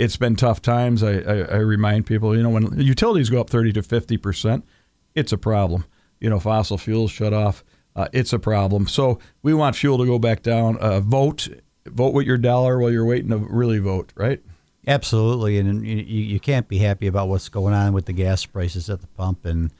It's 0.00 0.16
been 0.16 0.34
tough 0.34 0.62
times. 0.62 1.02
I, 1.02 1.18
I, 1.18 1.36
I 1.42 1.56
remind 1.56 2.06
people, 2.06 2.36
you 2.36 2.42
know, 2.42 2.50
when 2.50 2.80
utilities 2.80 3.28
go 3.28 3.40
up 3.40 3.50
thirty 3.50 3.72
to 3.74 3.82
fifty 3.82 4.16
percent, 4.16 4.64
it's 5.14 5.32
a 5.32 5.38
problem. 5.38 5.84
You 6.20 6.30
know, 6.30 6.40
fossil 6.40 6.78
fuels 6.78 7.10
shut 7.10 7.32
off. 7.32 7.62
Uh, 7.94 8.08
it's 8.12 8.32
a 8.32 8.38
problem. 8.38 8.86
So 8.86 9.18
we 9.42 9.52
want 9.52 9.76
fuel 9.76 9.98
to 9.98 10.06
go 10.06 10.18
back 10.18 10.42
down. 10.42 10.78
Uh, 10.78 11.00
vote, 11.00 11.48
vote 11.86 12.14
with 12.14 12.26
your 12.26 12.38
dollar 12.38 12.78
while 12.78 12.90
you're 12.90 13.04
waiting 13.04 13.30
to 13.30 13.38
really 13.38 13.78
vote. 13.78 14.12
Right? 14.16 14.40
Absolutely, 14.86 15.58
and 15.58 15.86
you, 15.86 15.96
you 15.96 16.40
can't 16.40 16.66
be 16.66 16.78
happy 16.78 17.06
about 17.06 17.28
what's 17.28 17.50
going 17.50 17.74
on 17.74 17.92
with 17.92 18.06
the 18.06 18.14
gas 18.14 18.46
prices 18.46 18.88
at 18.88 19.02
the 19.02 19.06
pump 19.08 19.44
and 19.44 19.70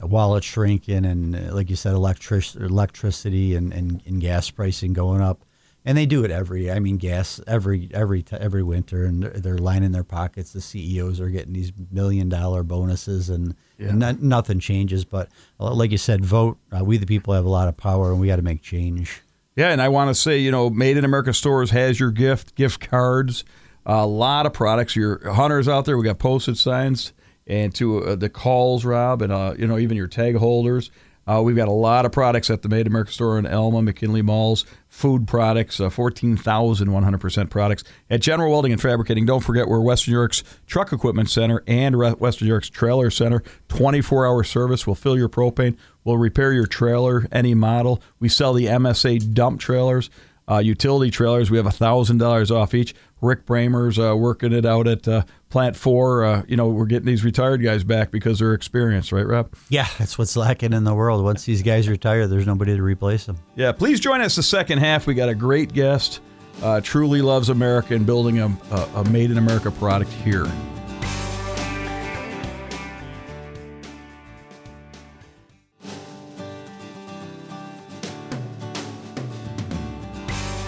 while 0.00 0.36
it's 0.36 0.46
shrinking, 0.46 1.04
and 1.04 1.34
uh, 1.34 1.54
like 1.54 1.68
you 1.68 1.76
said, 1.76 1.92
electric 1.92 2.54
electricity 2.54 3.56
and, 3.56 3.72
and, 3.72 4.00
and 4.06 4.20
gas 4.20 4.48
pricing 4.48 4.92
going 4.92 5.20
up, 5.20 5.44
and 5.88 5.96
they 5.96 6.04
do 6.04 6.22
it 6.22 6.30
every. 6.30 6.70
I 6.70 6.80
mean, 6.80 6.98
gas 6.98 7.40
every 7.46 7.88
every 7.94 8.22
every 8.30 8.62
winter, 8.62 9.06
and 9.06 9.22
they're, 9.22 9.30
they're 9.30 9.58
lining 9.58 9.90
their 9.90 10.04
pockets. 10.04 10.52
The 10.52 10.60
CEOs 10.60 11.18
are 11.18 11.30
getting 11.30 11.54
these 11.54 11.72
million 11.90 12.28
dollar 12.28 12.62
bonuses, 12.62 13.30
and, 13.30 13.56
and 13.78 13.98
no- 13.98 14.12
nothing 14.20 14.60
changes. 14.60 15.06
But 15.06 15.30
uh, 15.58 15.72
like 15.72 15.90
you 15.90 15.96
said, 15.96 16.26
vote. 16.26 16.58
Uh, 16.70 16.84
we 16.84 16.98
the 16.98 17.06
people 17.06 17.32
have 17.32 17.46
a 17.46 17.48
lot 17.48 17.68
of 17.68 17.76
power, 17.78 18.10
and 18.10 18.20
we 18.20 18.26
got 18.26 18.36
to 18.36 18.42
make 18.42 18.60
change. 18.60 19.22
Yeah, 19.56 19.70
and 19.70 19.80
I 19.80 19.88
want 19.88 20.08
to 20.08 20.14
say, 20.14 20.36
you 20.36 20.50
know, 20.50 20.68
Made 20.68 20.98
in 20.98 21.06
America 21.06 21.32
Stores 21.32 21.70
has 21.70 21.98
your 21.98 22.10
gift, 22.10 22.54
gift 22.54 22.86
cards, 22.86 23.46
a 23.86 24.06
lot 24.06 24.44
of 24.44 24.52
products. 24.52 24.94
Your 24.94 25.32
hunters 25.32 25.68
out 25.68 25.86
there, 25.86 25.96
we 25.96 26.04
got 26.04 26.18
postage 26.18 26.58
signs, 26.58 27.14
and 27.46 27.74
to 27.76 28.04
uh, 28.04 28.14
the 28.14 28.28
calls, 28.28 28.84
Rob, 28.84 29.22
and 29.22 29.32
uh, 29.32 29.54
you 29.58 29.66
know 29.66 29.78
even 29.78 29.96
your 29.96 30.06
tag 30.06 30.36
holders. 30.36 30.90
Uh, 31.28 31.42
we've 31.42 31.56
got 31.56 31.68
a 31.68 31.72
lot 31.72 32.06
of 32.06 32.12
products 32.12 32.48
at 32.48 32.62
the 32.62 32.70
Made 32.70 32.86
America 32.86 33.12
store 33.12 33.38
in 33.38 33.44
Elma, 33.44 33.82
McKinley 33.82 34.22
Malls, 34.22 34.64
food 34.88 35.28
products, 35.28 35.78
uh, 35.78 35.90
14,100% 35.90 37.50
products. 37.50 37.84
At 38.08 38.22
General 38.22 38.50
Welding 38.50 38.72
and 38.72 38.80
Fabricating, 38.80 39.26
don't 39.26 39.44
forget 39.44 39.68
we're 39.68 39.80
Western 39.80 40.14
York's 40.14 40.42
Truck 40.66 40.90
Equipment 40.90 41.28
Center 41.28 41.62
and 41.66 41.98
Re- 41.98 42.12
Western 42.12 42.48
York's 42.48 42.70
Trailer 42.70 43.10
Center. 43.10 43.42
24 43.68 44.26
hour 44.26 44.42
service. 44.42 44.86
We'll 44.86 44.94
fill 44.94 45.18
your 45.18 45.28
propane. 45.28 45.76
We'll 46.02 46.16
repair 46.16 46.54
your 46.54 46.66
trailer, 46.66 47.26
any 47.30 47.54
model. 47.54 48.00
We 48.18 48.30
sell 48.30 48.54
the 48.54 48.64
MSA 48.64 49.34
dump 49.34 49.60
trailers. 49.60 50.08
Uh, 50.50 50.58
utility 50.60 51.10
trailers, 51.10 51.50
we 51.50 51.58
have 51.58 51.66
$1,000 51.66 52.50
off 52.50 52.72
each. 52.72 52.94
Rick 53.20 53.46
Bramer's 53.46 53.98
uh, 53.98 54.16
working 54.16 54.52
it 54.52 54.64
out 54.64 54.86
at 54.86 55.06
uh, 55.08 55.22
Plant 55.50 55.76
4. 55.76 56.24
Uh, 56.24 56.42
you 56.48 56.56
know, 56.56 56.68
we're 56.68 56.86
getting 56.86 57.06
these 57.06 57.24
retired 57.24 57.62
guys 57.62 57.84
back 57.84 58.10
because 58.10 58.38
they're 58.38 58.54
experienced, 58.54 59.12
right, 59.12 59.26
Rob? 59.26 59.52
Yeah, 59.68 59.88
that's 59.98 60.18
what's 60.18 60.36
lacking 60.36 60.72
in 60.72 60.84
the 60.84 60.94
world. 60.94 61.24
Once 61.24 61.44
these 61.44 61.62
guys 61.62 61.88
retire, 61.88 62.26
there's 62.26 62.46
nobody 62.46 62.76
to 62.76 62.82
replace 62.82 63.26
them. 63.26 63.38
Yeah, 63.56 63.72
please 63.72 64.00
join 64.00 64.20
us 64.20 64.36
the 64.36 64.42
second 64.42 64.78
half. 64.78 65.06
We 65.06 65.14
got 65.14 65.28
a 65.28 65.34
great 65.34 65.72
guest. 65.72 66.20
Uh, 66.62 66.80
truly 66.80 67.22
loves 67.22 67.48
America 67.50 67.94
and 67.94 68.04
building 68.04 68.40
a, 68.40 68.46
a, 68.72 68.88
a 68.96 69.04
made 69.10 69.30
in 69.30 69.38
America 69.38 69.70
product 69.70 70.10
here. 70.10 70.46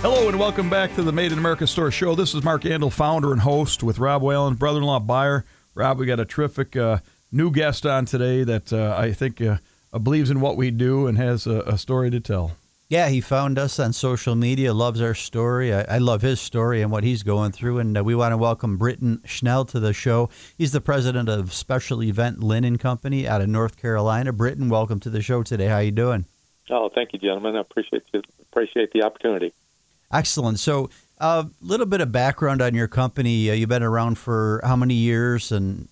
Hello 0.03 0.29
and 0.29 0.39
welcome 0.39 0.71
back 0.71 0.95
to 0.95 1.03
the 1.03 1.13
Made 1.13 1.31
in 1.31 1.37
America 1.37 1.67
Store 1.67 1.91
Show. 1.91 2.15
This 2.15 2.35
is 2.35 2.43
Mark 2.43 2.63
Andrle, 2.63 2.91
founder 2.91 3.33
and 3.33 3.43
host 3.43 3.83
with 3.83 3.99
Rob 3.99 4.23
Whalen, 4.23 4.55
brother-in-law 4.55 5.01
buyer. 5.01 5.45
Rob, 5.75 5.99
we 5.99 6.07
got 6.07 6.19
a 6.19 6.25
terrific 6.25 6.75
uh, 6.75 7.01
new 7.31 7.51
guest 7.51 7.85
on 7.85 8.07
today 8.07 8.43
that 8.43 8.73
uh, 8.73 8.97
I 8.97 9.13
think 9.13 9.43
uh, 9.43 9.59
uh, 9.93 9.99
believes 9.99 10.31
in 10.31 10.41
what 10.41 10.57
we 10.57 10.71
do 10.71 11.07
and 11.07 11.19
has 11.19 11.47
a, 11.47 11.61
a 11.67 11.77
story 11.77 12.09
to 12.13 12.19
tell. 12.19 12.53
Yeah, 12.89 13.11
he 13.11 13.21
found 13.21 13.59
us 13.59 13.79
on 13.79 13.93
social 13.93 14.35
media, 14.35 14.73
loves 14.73 15.03
our 15.03 15.13
story. 15.13 15.75
I, 15.75 15.83
I 15.83 15.99
love 15.99 16.23
his 16.23 16.41
story 16.41 16.81
and 16.81 16.91
what 16.91 17.05
he's 17.05 17.23
going 17.23 17.53
through. 17.53 17.79
And 17.81 17.99
uh, 17.99 18.03
we 18.03 18.15
want 18.15 18.33
to 18.33 18.39
welcome 18.39 18.79
Britton 18.79 19.21
Schnell 19.27 19.67
to 19.67 19.79
the 19.79 19.93
show. 19.93 20.31
He's 20.57 20.73
the 20.73 20.81
president 20.81 21.29
of 21.29 21.53
Special 21.53 22.03
Event 22.03 22.43
Linen 22.43 22.79
Company 22.79 23.29
out 23.29 23.43
of 23.43 23.49
North 23.49 23.77
Carolina. 23.77 24.33
Britton, 24.33 24.71
welcome 24.71 24.99
to 25.01 25.11
the 25.11 25.21
show 25.21 25.43
today. 25.43 25.67
How 25.67 25.81
you 25.81 25.91
doing? 25.91 26.25
Oh, 26.71 26.89
thank 26.89 27.13
you, 27.13 27.19
gentlemen. 27.19 27.55
I 27.55 27.61
appreciate 27.61 28.05
you, 28.15 28.23
appreciate 28.51 28.93
the 28.93 29.03
opportunity. 29.03 29.53
Excellent. 30.13 30.59
So, 30.59 30.91
a 31.21 31.25
uh, 31.25 31.45
little 31.61 31.87
bit 31.87 32.01
of 32.01 32.11
background 32.11 32.63
on 32.63 32.75
your 32.75 32.89
company. 32.89 33.51
Uh, 33.51 33.55
you've 33.55 33.69
been 33.69 33.83
around 33.83 34.17
for 34.17 34.61
how 34.65 34.75
many 34.75 34.95
years, 34.95 35.53
and 35.53 35.89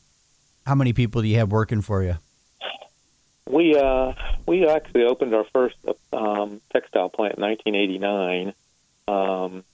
how 0.67 0.75
many 0.75 0.93
people 0.93 1.23
do 1.23 1.29
you 1.29 1.37
have 1.37 1.53
working 1.53 1.83
for 1.83 2.03
you? 2.03 2.17
We 3.49 3.77
uh, 3.77 4.15
we 4.47 4.67
actually 4.67 5.05
opened 5.05 5.35
our 5.35 5.45
first 5.45 5.77
um, 6.13 6.61
textile 6.73 7.11
plant 7.11 7.37
in 7.37 7.43
1989. 7.43 8.55
Um, 9.07 9.65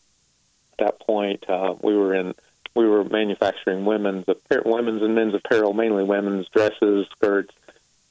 at 0.79 0.87
that 0.87 1.01
point, 1.01 1.49
uh, 1.49 1.75
we 1.81 1.97
were 1.97 2.15
in 2.15 2.35
we 2.75 2.89
were 2.89 3.05
manufacturing 3.05 3.85
women's 3.85 4.29
apparel, 4.29 4.73
women's 4.73 5.03
and 5.03 5.15
men's 5.15 5.35
apparel, 5.35 5.73
mainly 5.73 6.05
women's 6.05 6.49
dresses, 6.49 7.07
skirts, 7.13 7.55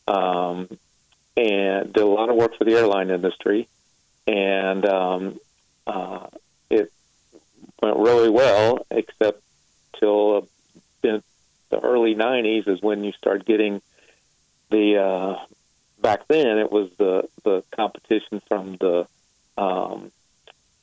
um, 0.07 0.69
and 1.35 1.93
did 1.93 2.03
a 2.03 2.07
lot 2.07 2.29
of 2.29 2.35
work 2.35 2.57
for 2.57 2.63
the 2.63 2.73
airline 2.73 3.09
industry. 3.09 3.67
And 4.25 4.85
um, 4.85 5.39
uh, 5.87 6.27
it 6.69 6.91
went 7.81 7.97
really 7.97 8.29
well, 8.29 8.85
except 8.89 9.41
till 9.99 10.37
uh, 10.37 10.41
the 11.01 11.79
early 11.79 12.15
'90s 12.15 12.67
is 12.67 12.81
when 12.81 13.03
you 13.03 13.11
start 13.13 13.45
getting 13.45 13.81
the 14.69 14.97
uh, 14.97 15.45
back 15.99 16.27
then 16.27 16.57
it 16.59 16.71
was 16.71 16.89
the 16.97 17.27
the 17.43 17.63
competition 17.71 18.41
from 18.47 18.77
the 18.77 19.07
um, 19.57 20.11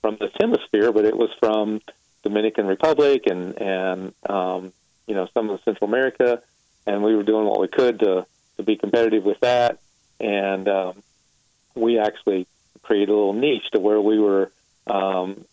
from 0.01 0.17
this 0.19 0.33
hemisphere, 0.41 0.93
but 0.93 1.05
it 1.05 1.17
was 1.17 1.31
from 1.39 1.81
Dominican 2.23 2.67
Republic 2.67 3.25
and 3.27 3.61
and 3.61 4.15
um, 4.29 4.73
you 5.07 5.15
know 5.15 5.29
some 5.33 5.51
of 5.51 5.61
Central 5.65 5.89
America, 5.89 6.43
and 6.87 7.03
we 7.03 7.15
were 7.15 7.23
doing 7.23 7.47
what 7.47 7.61
we 7.61 7.69
could 7.69 8.01
to 8.01 8.27
to 8.57 8.63
be 8.63 8.77
competitive 8.77 9.25
with 9.25 9.41
that, 9.41 9.79
and 10.19 10.69
um, 10.69 11.03
we 11.75 11.99
actually 11.99 12.47
created 12.83 13.11
a 13.11 13.15
little 13.15 13.33
niche 13.33 13.71
to 13.73 13.79
where 13.79 14.01
we 14.01 14.19
were 14.19 14.51
um, 14.91 15.45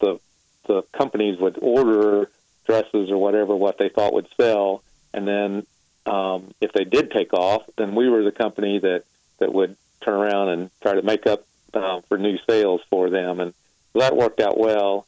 the 0.00 0.20
the 0.66 0.82
companies 0.92 1.38
would 1.38 1.58
order 1.60 2.30
dresses 2.66 3.10
or 3.10 3.18
whatever 3.18 3.54
what 3.54 3.78
they 3.78 3.88
thought 3.88 4.14
would 4.14 4.28
sell, 4.40 4.82
and 5.12 5.26
then 5.26 5.66
um, 6.06 6.52
if 6.60 6.72
they 6.72 6.84
did 6.84 7.10
take 7.10 7.32
off, 7.32 7.62
then 7.76 7.94
we 7.94 8.08
were 8.08 8.22
the 8.22 8.32
company 8.32 8.78
that 8.78 9.04
that 9.38 9.52
would 9.52 9.76
turn 10.02 10.14
around 10.14 10.48
and 10.50 10.70
try 10.82 10.94
to 10.94 11.02
make 11.02 11.26
up 11.26 11.46
uh, 11.72 12.00
for 12.08 12.18
new 12.18 12.38
sales 12.48 12.80
for 12.90 13.10
them, 13.10 13.40
and 13.40 13.54
that 13.94 14.16
worked 14.16 14.40
out 14.40 14.58
well. 14.58 15.06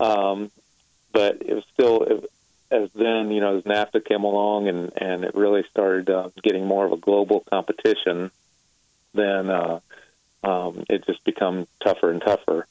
Um, 0.00 0.50
but 1.12 1.42
it 1.42 1.54
was 1.54 1.64
still 1.72 2.02
it, 2.02 2.30
as 2.70 2.90
then 2.92 3.30
you 3.30 3.40
know 3.40 3.58
as 3.58 3.64
NAFTA 3.64 4.04
came 4.04 4.24
along 4.24 4.68
and 4.68 4.92
and 4.96 5.24
it 5.24 5.34
really 5.34 5.64
started 5.70 6.10
uh, 6.10 6.30
getting 6.42 6.66
more 6.66 6.86
of 6.86 6.92
a 6.92 6.96
global 6.96 7.40
competition, 7.40 8.30
then 9.14 9.50
uh, 9.50 9.80
um, 10.44 10.84
it 10.88 11.06
just 11.06 11.24
become 11.24 11.66
tougher 11.82 12.10
and 12.10 12.22
tougher. 12.22 12.66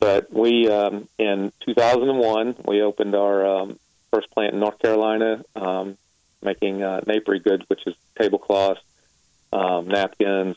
But 0.00 0.32
we 0.32 0.68
um, 0.68 1.08
in 1.18 1.52
2001 1.60 2.56
we 2.66 2.82
opened 2.82 3.14
our 3.14 3.46
um, 3.46 3.78
first 4.10 4.30
plant 4.30 4.54
in 4.54 4.60
North 4.60 4.78
Carolina, 4.78 5.44
um, 5.56 5.96
making 6.42 6.82
uh, 6.82 7.00
napery 7.06 7.38
goods, 7.38 7.64
which 7.68 7.86
is 7.86 7.94
tablecloths, 8.16 8.80
um, 9.52 9.88
napkins, 9.88 10.56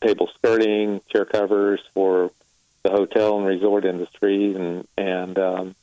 table 0.00 0.28
skirting, 0.36 1.00
chair 1.08 1.24
covers 1.24 1.80
for 1.94 2.30
the 2.82 2.90
hotel 2.90 3.38
and 3.38 3.46
resort 3.46 3.84
industries, 3.84 4.56
and 4.56 4.86
and 4.96 5.38
um, 5.38 5.74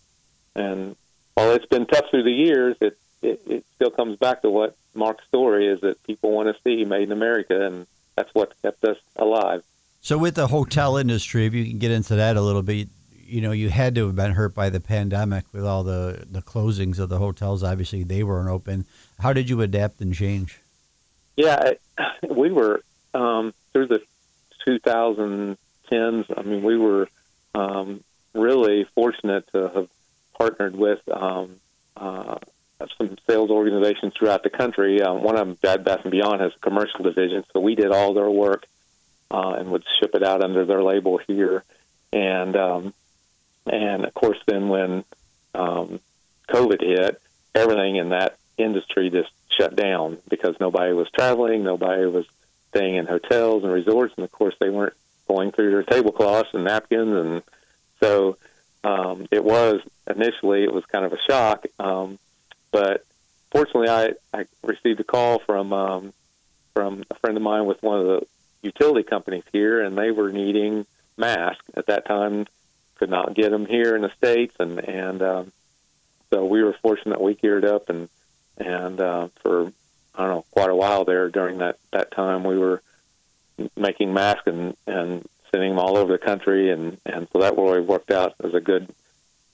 and 0.56 0.96
while 1.36 1.52
it's 1.52 1.66
been 1.66 1.86
tough 1.86 2.10
through 2.10 2.24
the 2.24 2.32
years, 2.32 2.76
it, 2.82 2.98
it 3.22 3.42
it 3.48 3.66
still 3.76 3.92
comes 3.92 4.18
back 4.18 4.42
to 4.42 4.50
what 4.50 4.76
Mark's 4.94 5.26
story 5.28 5.68
is 5.68 5.82
that 5.82 6.02
people 6.04 6.32
want 6.32 6.54
to 6.54 6.62
see 6.64 6.84
made 6.86 7.04
in 7.04 7.12
America, 7.12 7.66
and 7.66 7.88
that's 8.16 8.34
what 8.34 8.54
kept 8.62 8.84
us 8.84 8.98
alive. 9.16 9.64
So, 10.02 10.18
with 10.18 10.36
the 10.36 10.48
hotel 10.48 10.98
industry, 10.98 11.46
if 11.46 11.54
you 11.54 11.66
can 11.66 11.78
get 11.78 11.92
into 11.92 12.16
that 12.16 12.38
a 12.38 12.42
little 12.42 12.62
bit, 12.62 12.88
you 13.12 13.42
know, 13.42 13.52
you 13.52 13.70
had 13.70 13.96
to 13.96 14.08
have 14.08 14.16
been 14.16 14.32
hurt 14.32 14.56
by 14.56 14.70
the 14.70 14.80
pandemic 14.80 15.46
with 15.52 15.66
all 15.66 15.84
the 15.84 16.26
the 16.30 16.42
closings 16.42 17.00
of 17.00 17.10
the 17.10 17.18
hotels. 17.18 17.64
Obviously, 17.64 18.04
they 18.04 18.24
weren't 18.24 18.50
open. 18.50 18.86
How 19.20 19.34
did 19.34 19.50
you 19.50 19.62
adapt 19.62 20.00
and 20.02 20.14
change? 20.14 20.60
Yeah, 21.36 21.74
we 22.30 22.52
were 22.52 22.82
um, 23.14 23.54
through 23.74 23.88
the 23.88 24.02
2010s. 24.68 25.58
I 26.38 26.42
mean, 26.44 26.64
we 26.64 26.78
were 26.78 27.10
um, 27.54 28.04
really 28.34 28.86
fortunate 28.96 29.48
to 29.52 29.70
have 29.70 29.90
partnered 30.38 30.76
with 30.76 31.02
um, 31.10 31.58
uh, 31.98 32.38
some 32.98 33.18
sales 33.28 33.50
organizations 33.50 34.14
throughout 34.18 34.44
the 34.44 34.50
country. 34.50 35.02
Um, 35.02 35.24
one 35.24 35.36
of 35.36 35.46
them, 35.46 35.58
Bed 35.62 35.84
Bath 35.84 36.02
and 36.04 36.12
Beyond, 36.12 36.40
has 36.40 36.54
a 36.56 36.60
commercial 36.60 37.04
division, 37.04 37.44
so 37.52 37.60
we 37.60 37.76
did 37.76 37.92
all 37.92 38.14
their 38.14 38.30
work 38.30 38.66
uh, 39.32 39.56
and 39.58 39.72
would 39.72 39.84
ship 40.00 40.12
it 40.14 40.24
out 40.24 40.44
under 40.44 40.66
their 40.66 40.84
label 40.84 41.20
here. 41.28 41.64
And 42.12 42.56
um, 42.56 42.94
and 43.66 44.06
of 44.06 44.14
course, 44.14 44.40
then 44.48 44.70
when 44.70 45.04
um, 45.54 46.00
COVID 46.50 46.82
hit, 46.82 47.22
everything 47.54 47.98
in 47.98 48.10
that 48.10 48.38
industry 48.58 49.10
just 49.10 49.30
shut 49.50 49.76
down 49.76 50.18
because 50.30 50.56
nobody 50.60 50.94
was 50.94 51.10
traveling, 51.12 51.64
nobody 51.64 52.06
was 52.06 52.26
staying 52.70 52.96
in 52.96 53.06
hotels 53.06 53.64
and 53.64 53.72
resorts, 53.72 54.14
and 54.18 54.24
of 54.24 54.32
course, 54.32 54.56
they 54.60 54.70
weren't 54.70 54.94
going 55.28 55.52
through 55.52 55.72
their 55.72 55.84
tablecloths 55.84 56.50
and 56.54 56.64
napkins, 56.64 57.16
and 57.16 57.44
so 58.00 58.38
um, 58.84 59.28
it 59.32 59.44
was 59.44 59.82
initially 60.08 60.64
it 60.64 60.74
was 60.74 60.86
kind 60.86 61.06
of 61.06 61.14
a 61.14 61.22
shock. 61.28 61.66
Um, 61.78 62.18
but 62.72 63.06
fortunately, 63.52 63.90
I, 63.90 64.14
I 64.34 64.46
received 64.64 65.00
a 65.00 65.04
call 65.04 65.40
from 65.40 65.74
um, 65.74 66.14
from 66.74 67.04
a 67.10 67.16
friend 67.16 67.38
of 67.38 67.44
mine 67.44 67.66
with 67.66 67.82
one 67.84 68.00
of 68.00 68.06
the 68.06 68.28
utility 68.62 69.04
companies 69.04 69.44
here, 69.52 69.82
and 69.82 69.98
they 69.98 70.12
were 70.12 70.32
needing 70.32 70.86
masks 71.18 71.66
at 71.76 71.88
that 71.88 72.06
time. 72.06 72.48
Could 72.96 73.10
not 73.10 73.34
get 73.34 73.52
them 73.52 73.66
here 73.66 73.96
in 73.96 74.02
the 74.02 74.12
states, 74.18 74.56
and 74.60 74.80
and 74.80 75.22
um, 75.22 75.52
so 76.32 76.46
we 76.46 76.64
were 76.64 76.74
fortunate 76.74 77.22
we 77.22 77.34
geared 77.36 77.66
up 77.66 77.90
and 77.90 78.10
and 78.58 79.00
uh, 79.00 79.30
for 79.42 79.72
I 80.16 80.26
don't 80.26 80.30
know 80.30 80.46
quite 80.52 80.70
a 80.70 80.76
while 80.76 81.06
there 81.06 81.30
during 81.30 81.60
that 81.60 81.78
that 81.92 82.12
time 82.12 82.44
we 82.44 82.58
were 82.58 82.82
making 83.78 84.14
masks 84.14 84.48
and 84.48 84.76
and 84.86 85.26
sending 85.52 85.72
them 85.72 85.80
all 85.80 85.98
over 85.98 86.12
the 86.12 86.18
country, 86.18 86.72
and 86.72 86.98
and 87.06 87.28
so 87.32 87.40
that 87.40 87.58
really 87.58 87.82
worked 87.82 88.12
out 88.12 88.36
as 88.44 88.54
a 88.54 88.62
good 88.62 88.90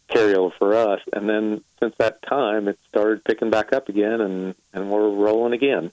carryover 0.09 0.53
for 0.53 0.75
us. 0.75 1.01
And 1.13 1.27
then 1.27 1.63
since 1.79 1.95
that 1.97 2.21
time, 2.21 2.67
it 2.67 2.79
started 2.87 3.23
picking 3.23 3.49
back 3.49 3.73
up 3.73 3.89
again, 3.89 4.21
and 4.21 4.55
and 4.73 4.89
we're 4.89 5.09
rolling 5.09 5.53
again. 5.53 5.91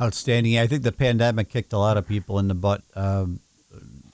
Outstanding. 0.00 0.58
I 0.58 0.66
think 0.66 0.82
the 0.82 0.92
pandemic 0.92 1.50
kicked 1.50 1.72
a 1.72 1.78
lot 1.78 1.96
of 1.96 2.06
people 2.06 2.38
in 2.38 2.48
the 2.48 2.54
butt. 2.54 2.82
Um, 2.94 3.40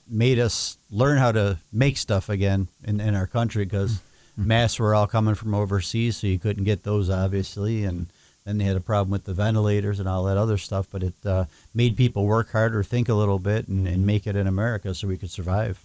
made 0.09 0.39
us 0.39 0.77
learn 0.89 1.17
how 1.17 1.31
to 1.31 1.57
make 1.71 1.97
stuff 1.97 2.29
again 2.29 2.67
in, 2.83 2.99
in 2.99 3.15
our 3.15 3.27
country 3.27 3.65
because 3.65 3.93
mm-hmm. 3.93 4.47
masks 4.47 4.79
were 4.79 4.95
all 4.95 5.07
coming 5.07 5.35
from 5.35 5.53
overseas, 5.53 6.17
so 6.17 6.27
you 6.27 6.39
couldn't 6.39 6.63
get 6.63 6.83
those 6.83 7.09
obviously, 7.09 7.83
and 7.83 8.07
then 8.45 8.57
they 8.57 8.63
had 8.63 8.77
a 8.77 8.81
problem 8.81 9.11
with 9.11 9.25
the 9.25 9.33
ventilators 9.33 9.99
and 9.99 10.07
all 10.07 10.23
that 10.23 10.37
other 10.37 10.57
stuff. 10.57 10.87
But 10.89 11.03
it 11.03 11.25
uh, 11.25 11.45
made 11.73 11.97
people 11.97 12.25
work 12.25 12.51
harder, 12.51 12.83
think 12.83 13.09
a 13.09 13.13
little 13.13 13.39
bit, 13.39 13.67
and, 13.67 13.87
and, 13.87 14.05
make 14.05 14.25
it 14.25 14.35
in 14.35 14.47
America 14.47 14.93
so 14.93 15.07
we 15.07 15.17
could 15.17 15.31
survive. 15.31 15.83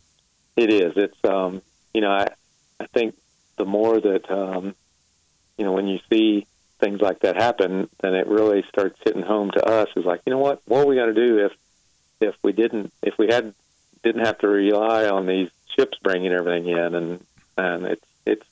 It 0.56 0.72
is. 0.72 0.92
It's 0.96 1.24
um, 1.24 1.62
you 1.94 2.00
know 2.00 2.10
I 2.10 2.28
I 2.78 2.86
think 2.86 3.16
the 3.56 3.64
more 3.64 4.00
that 4.00 4.30
um, 4.30 4.74
you 5.58 5.64
know 5.64 5.72
when 5.72 5.88
you 5.88 5.98
see 6.10 6.46
things 6.82 7.00
like 7.00 7.20
that 7.20 7.36
happen, 7.36 7.88
then 8.00 8.14
it 8.14 8.26
really 8.26 8.64
starts 8.68 8.98
hitting 9.04 9.22
home 9.22 9.52
to 9.52 9.64
us. 9.64 9.88
Is 9.96 10.04
like 10.04 10.20
you 10.26 10.32
know 10.32 10.38
what 10.38 10.60
what 10.66 10.80
are 10.80 10.86
we 10.86 10.96
going 10.96 11.14
to 11.14 11.28
do 11.28 11.46
if 11.46 11.52
if 12.20 12.34
we 12.42 12.52
didn't 12.52 12.92
if 13.02 13.16
we 13.18 13.28
had 13.28 13.54
didn't 14.02 14.26
have 14.26 14.38
to 14.38 14.48
rely 14.48 15.06
on 15.06 15.26
these 15.26 15.48
ships 15.76 15.96
bringing 16.02 16.32
everything 16.32 16.68
in 16.68 16.94
and 16.94 17.24
and 17.56 17.86
it's 17.86 18.04
it's 18.26 18.46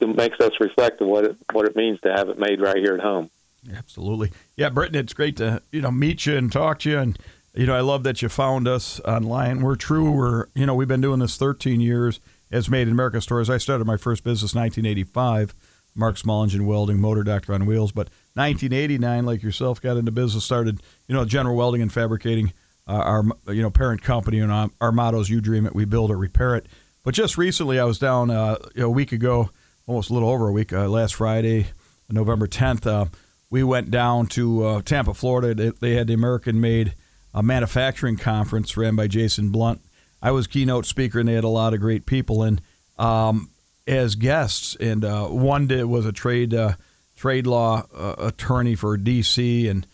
it 0.00 0.16
makes 0.16 0.38
us 0.40 0.52
reflect 0.60 1.00
on 1.00 1.08
what 1.08 1.24
it 1.24 1.36
what 1.52 1.66
it 1.66 1.76
means 1.76 2.00
to 2.02 2.12
have 2.12 2.28
it 2.28 2.38
made 2.38 2.60
right 2.60 2.76
here 2.76 2.94
at 2.94 3.00
home. 3.00 3.30
Absolutely, 3.74 4.30
yeah, 4.56 4.68
Britton. 4.68 4.96
It's 4.96 5.14
great 5.14 5.36
to 5.38 5.62
you 5.72 5.80
know 5.80 5.90
meet 5.90 6.26
you 6.26 6.36
and 6.36 6.52
talk 6.52 6.80
to 6.80 6.90
you, 6.90 6.98
and 6.98 7.18
you 7.54 7.66
know 7.66 7.74
I 7.74 7.80
love 7.80 8.04
that 8.04 8.22
you 8.22 8.28
found 8.28 8.68
us 8.68 9.00
online. 9.00 9.62
We're 9.62 9.76
true. 9.76 10.10
We're 10.10 10.46
you 10.54 10.66
know 10.66 10.74
we've 10.74 10.88
been 10.88 11.00
doing 11.00 11.18
this 11.18 11.36
13 11.36 11.80
years 11.80 12.20
as 12.50 12.68
Made 12.68 12.86
in 12.86 12.92
America 12.92 13.20
stores. 13.20 13.50
I 13.50 13.58
started 13.58 13.86
my 13.86 13.96
first 13.96 14.22
business 14.22 14.54
1985. 14.54 15.54
Mark 15.96 16.18
Small 16.18 16.46
Welding, 16.46 17.00
Motor 17.00 17.24
Doctor 17.24 17.54
on 17.54 17.66
Wheels. 17.66 17.92
But 17.92 18.08
1989, 18.34 19.24
like 19.24 19.42
yourself, 19.42 19.80
got 19.80 19.96
into 19.96 20.12
business, 20.12 20.44
started, 20.44 20.80
you 21.08 21.14
know, 21.14 21.24
General 21.24 21.56
Welding 21.56 21.82
and 21.82 21.92
Fabricating, 21.92 22.52
uh, 22.86 22.92
our, 22.92 23.24
you 23.48 23.62
know, 23.62 23.70
parent 23.70 24.02
company. 24.02 24.38
And 24.38 24.52
our, 24.52 24.70
our 24.80 24.92
motto 24.92 25.20
is 25.20 25.30
you 25.30 25.40
dream 25.40 25.66
it, 25.66 25.74
we 25.74 25.84
build 25.84 26.10
it, 26.10 26.16
repair 26.16 26.54
it. 26.54 26.66
But 27.02 27.14
just 27.14 27.38
recently, 27.38 27.80
I 27.80 27.84
was 27.84 27.98
down 27.98 28.30
uh, 28.30 28.56
a 28.76 28.90
week 28.90 29.12
ago 29.12 29.50
almost 29.86 30.10
a 30.10 30.12
little 30.12 30.28
over 30.28 30.48
a 30.48 30.52
week, 30.52 30.72
uh, 30.72 30.88
last 30.88 31.14
Friday, 31.14 31.68
November 32.10 32.46
10th, 32.46 32.86
uh, 32.86 33.06
we 33.50 33.62
went 33.62 33.90
down 33.90 34.26
to 34.26 34.64
uh, 34.64 34.82
Tampa, 34.82 35.14
Florida. 35.14 35.54
They, 35.54 35.70
they, 35.80 35.94
had 35.94 36.08
the 36.08 36.14
American 36.14 36.60
Made 36.60 36.94
uh, 37.32 37.42
Manufacturing 37.42 38.16
Conference 38.16 38.76
ran 38.76 38.96
by 38.96 39.06
Jason 39.06 39.50
Blunt. 39.50 39.80
I 40.20 40.32
was 40.32 40.46
keynote 40.46 40.86
speaker, 40.86 41.20
and 41.20 41.28
they 41.28 41.34
had 41.34 41.44
a 41.44 41.48
lot 41.48 41.72
of 41.74 41.80
great 41.80 42.06
people 42.06 42.42
And 42.42 42.60
um, 42.98 43.50
as 43.86 44.14
guests. 44.14 44.76
And 44.78 45.04
uh, 45.04 45.26
one 45.26 45.66
did, 45.66 45.84
was 45.84 46.06
a 46.06 46.12
trade 46.12 46.54
uh, 46.54 46.74
trade 47.14 47.46
law 47.46 47.84
attorney 48.18 48.74
for 48.74 48.98
DC, 48.98 49.70
and 49.70 49.86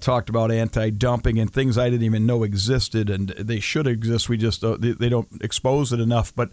talked 0.00 0.28
about 0.28 0.50
anti-dumping 0.50 1.38
and 1.38 1.52
things 1.52 1.78
I 1.78 1.88
didn't 1.88 2.04
even 2.04 2.26
know 2.26 2.42
existed, 2.42 3.08
and 3.08 3.28
they 3.30 3.60
should 3.60 3.86
exist. 3.86 4.28
We 4.28 4.36
just 4.36 4.60
they, 4.60 4.92
they, 4.92 5.08
don't 5.08 5.28
expose 5.42 5.92
it 5.92 6.00
enough. 6.00 6.34
But 6.34 6.50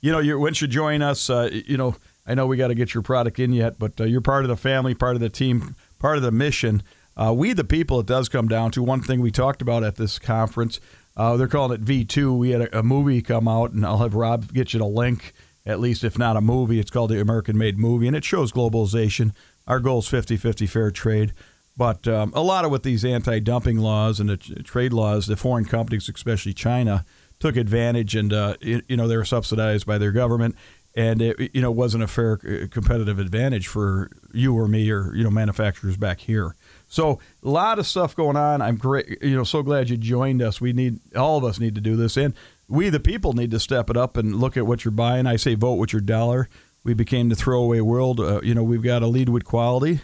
you 0.00 0.12
know, 0.12 0.38
once 0.38 0.62
you 0.62 0.66
join 0.66 1.02
us, 1.02 1.28
you 1.28 1.76
know 1.76 1.96
I 2.30 2.34
know 2.34 2.46
we 2.46 2.56
got 2.56 2.68
to 2.68 2.76
get 2.76 2.94
your 2.94 3.02
product 3.02 3.40
in 3.40 3.52
yet, 3.52 3.78
but 3.78 4.00
uh, 4.00 4.04
you're 4.04 4.20
part 4.20 4.44
of 4.44 4.48
the 4.48 4.56
family, 4.56 4.94
part 4.94 5.16
of 5.16 5.20
the 5.20 5.28
team, 5.28 5.74
part 5.98 6.16
of 6.16 6.22
the 6.22 6.30
mission. 6.30 6.82
Uh, 7.16 7.32
we, 7.36 7.52
the 7.52 7.64
people, 7.64 7.98
it 7.98 8.06
does 8.06 8.28
come 8.28 8.46
down 8.46 8.70
to 8.70 8.84
one 8.84 9.02
thing 9.02 9.20
we 9.20 9.32
talked 9.32 9.60
about 9.60 9.82
at 9.82 9.96
this 9.96 10.18
conference. 10.18 10.78
Uh, 11.16 11.36
they're 11.36 11.48
calling 11.48 11.74
it 11.74 11.84
V2. 11.84 12.38
We 12.38 12.50
had 12.50 12.62
a, 12.62 12.78
a, 12.78 12.82
movie 12.84 13.20
come 13.20 13.48
out, 13.48 13.72
and 13.72 13.84
I'll 13.84 13.98
have 13.98 14.14
Rob 14.14 14.52
get 14.52 14.72
you 14.72 14.82
a 14.82 14.86
link, 14.86 15.32
at 15.66 15.80
least 15.80 16.04
if 16.04 16.18
not 16.18 16.36
a 16.36 16.40
movie. 16.40 16.78
It's 16.80 16.90
called 16.90 17.10
the 17.10 17.20
American 17.20 17.56
Made 17.56 17.78
Movie, 17.78 18.06
and 18.06 18.16
it 18.16 18.24
shows 18.24 18.52
globalization. 18.52 19.32
Our 19.66 19.80
goal 19.80 20.00
is 20.00 20.08
50 20.08 20.36
50 20.36 20.66
fair 20.66 20.90
trade. 20.90 21.32
But 21.76 22.06
um, 22.06 22.32
a 22.34 22.42
lot 22.42 22.64
of 22.64 22.70
with 22.70 22.82
these 22.82 23.04
anti 23.04 23.38
dumping 23.38 23.78
laws 23.78 24.20
and 24.20 24.28
the 24.28 24.36
trade 24.36 24.92
laws, 24.92 25.26
the 25.26 25.36
foreign 25.36 25.64
companies, 25.64 26.08
especially 26.08 26.52
China, 26.52 27.06
took 27.38 27.56
advantage 27.56 28.14
and, 28.14 28.32
uh, 28.32 28.56
you 28.60 28.82
know, 28.90 29.08
they 29.08 29.16
were 29.16 29.24
subsidized 29.24 29.86
by 29.86 29.96
their 29.96 30.12
government 30.12 30.56
and 30.94 31.22
it 31.22 31.54
you 31.54 31.62
know 31.62 31.70
wasn't 31.70 32.02
a 32.02 32.08
fair 32.08 32.38
uh, 32.44 32.66
competitive 32.68 33.18
advantage 33.18 33.68
for 33.68 34.10
you 34.32 34.56
or 34.56 34.66
me 34.66 34.90
or 34.90 35.14
you 35.14 35.22
know 35.22 35.30
manufacturers 35.30 35.96
back 35.96 36.20
here. 36.20 36.54
So 36.88 37.20
a 37.42 37.48
lot 37.48 37.78
of 37.78 37.86
stuff 37.86 38.16
going 38.16 38.36
on. 38.36 38.60
I'm 38.60 38.76
great, 38.76 39.22
you 39.22 39.36
know, 39.36 39.44
so 39.44 39.62
glad 39.62 39.90
you 39.90 39.96
joined 39.96 40.42
us. 40.42 40.60
We 40.60 40.72
need 40.72 40.98
all 41.14 41.38
of 41.38 41.44
us 41.44 41.60
need 41.60 41.74
to 41.76 41.80
do 41.80 41.96
this, 41.96 42.16
and 42.16 42.34
we 42.70 42.88
the 42.88 43.00
people 43.00 43.32
need 43.32 43.50
to 43.50 43.60
step 43.60 43.90
it 43.90 43.96
up 43.96 44.16
and 44.16 44.36
look 44.36 44.56
at 44.56 44.66
what 44.66 44.84
you're 44.84 44.92
buying. 44.92 45.26
I 45.26 45.36
say 45.36 45.54
vote 45.54 45.74
with 45.74 45.92
your 45.92 46.00
dollar. 46.00 46.48
We 46.84 46.94
became 46.94 47.28
the 47.28 47.36
throwaway 47.36 47.80
world. 47.80 48.20
Uh, 48.20 48.40
you 48.42 48.54
know, 48.54 48.62
we've 48.62 48.82
got 48.82 49.00
to 49.00 49.06
lead 49.06 49.28
with 49.28 49.44
quality, 49.44 50.00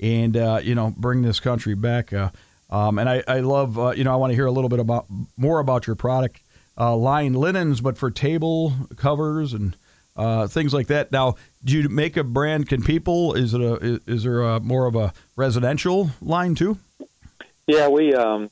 and 0.00 0.36
uh, 0.36 0.60
you 0.62 0.74
know 0.74 0.92
bring 0.96 1.22
this 1.22 1.40
country 1.40 1.74
back. 1.74 2.12
Uh, 2.12 2.30
um, 2.70 2.98
and 2.98 3.08
I, 3.08 3.22
I 3.26 3.40
love 3.40 3.78
uh, 3.78 3.92
you 3.92 4.04
know 4.04 4.12
I 4.12 4.16
want 4.16 4.32
to 4.32 4.34
hear 4.34 4.46
a 4.46 4.50
little 4.50 4.68
bit 4.68 4.80
about 4.80 5.06
more 5.36 5.60
about 5.60 5.86
your 5.86 5.96
product 5.96 6.40
uh, 6.76 6.94
line 6.96 7.32
linens, 7.32 7.80
but 7.80 7.96
for 7.96 8.10
table 8.10 8.74
covers 8.96 9.54
and 9.54 9.76
uh, 10.16 10.48
things 10.48 10.74
like 10.74 10.88
that. 10.88 11.12
Now, 11.12 11.36
do 11.64 11.78
you 11.78 11.88
make 11.88 12.16
a 12.16 12.24
brand? 12.24 12.68
Can 12.68 12.82
people? 12.82 13.34
Is 13.34 13.54
it 13.54 13.60
a 13.60 13.74
is, 13.76 14.00
is 14.06 14.22
there 14.24 14.42
a, 14.42 14.60
more 14.60 14.86
of 14.86 14.96
a 14.96 15.12
residential 15.36 16.10
line 16.20 16.56
too? 16.56 16.78
Yeah, 17.66 17.88
we 17.88 18.14
um, 18.14 18.50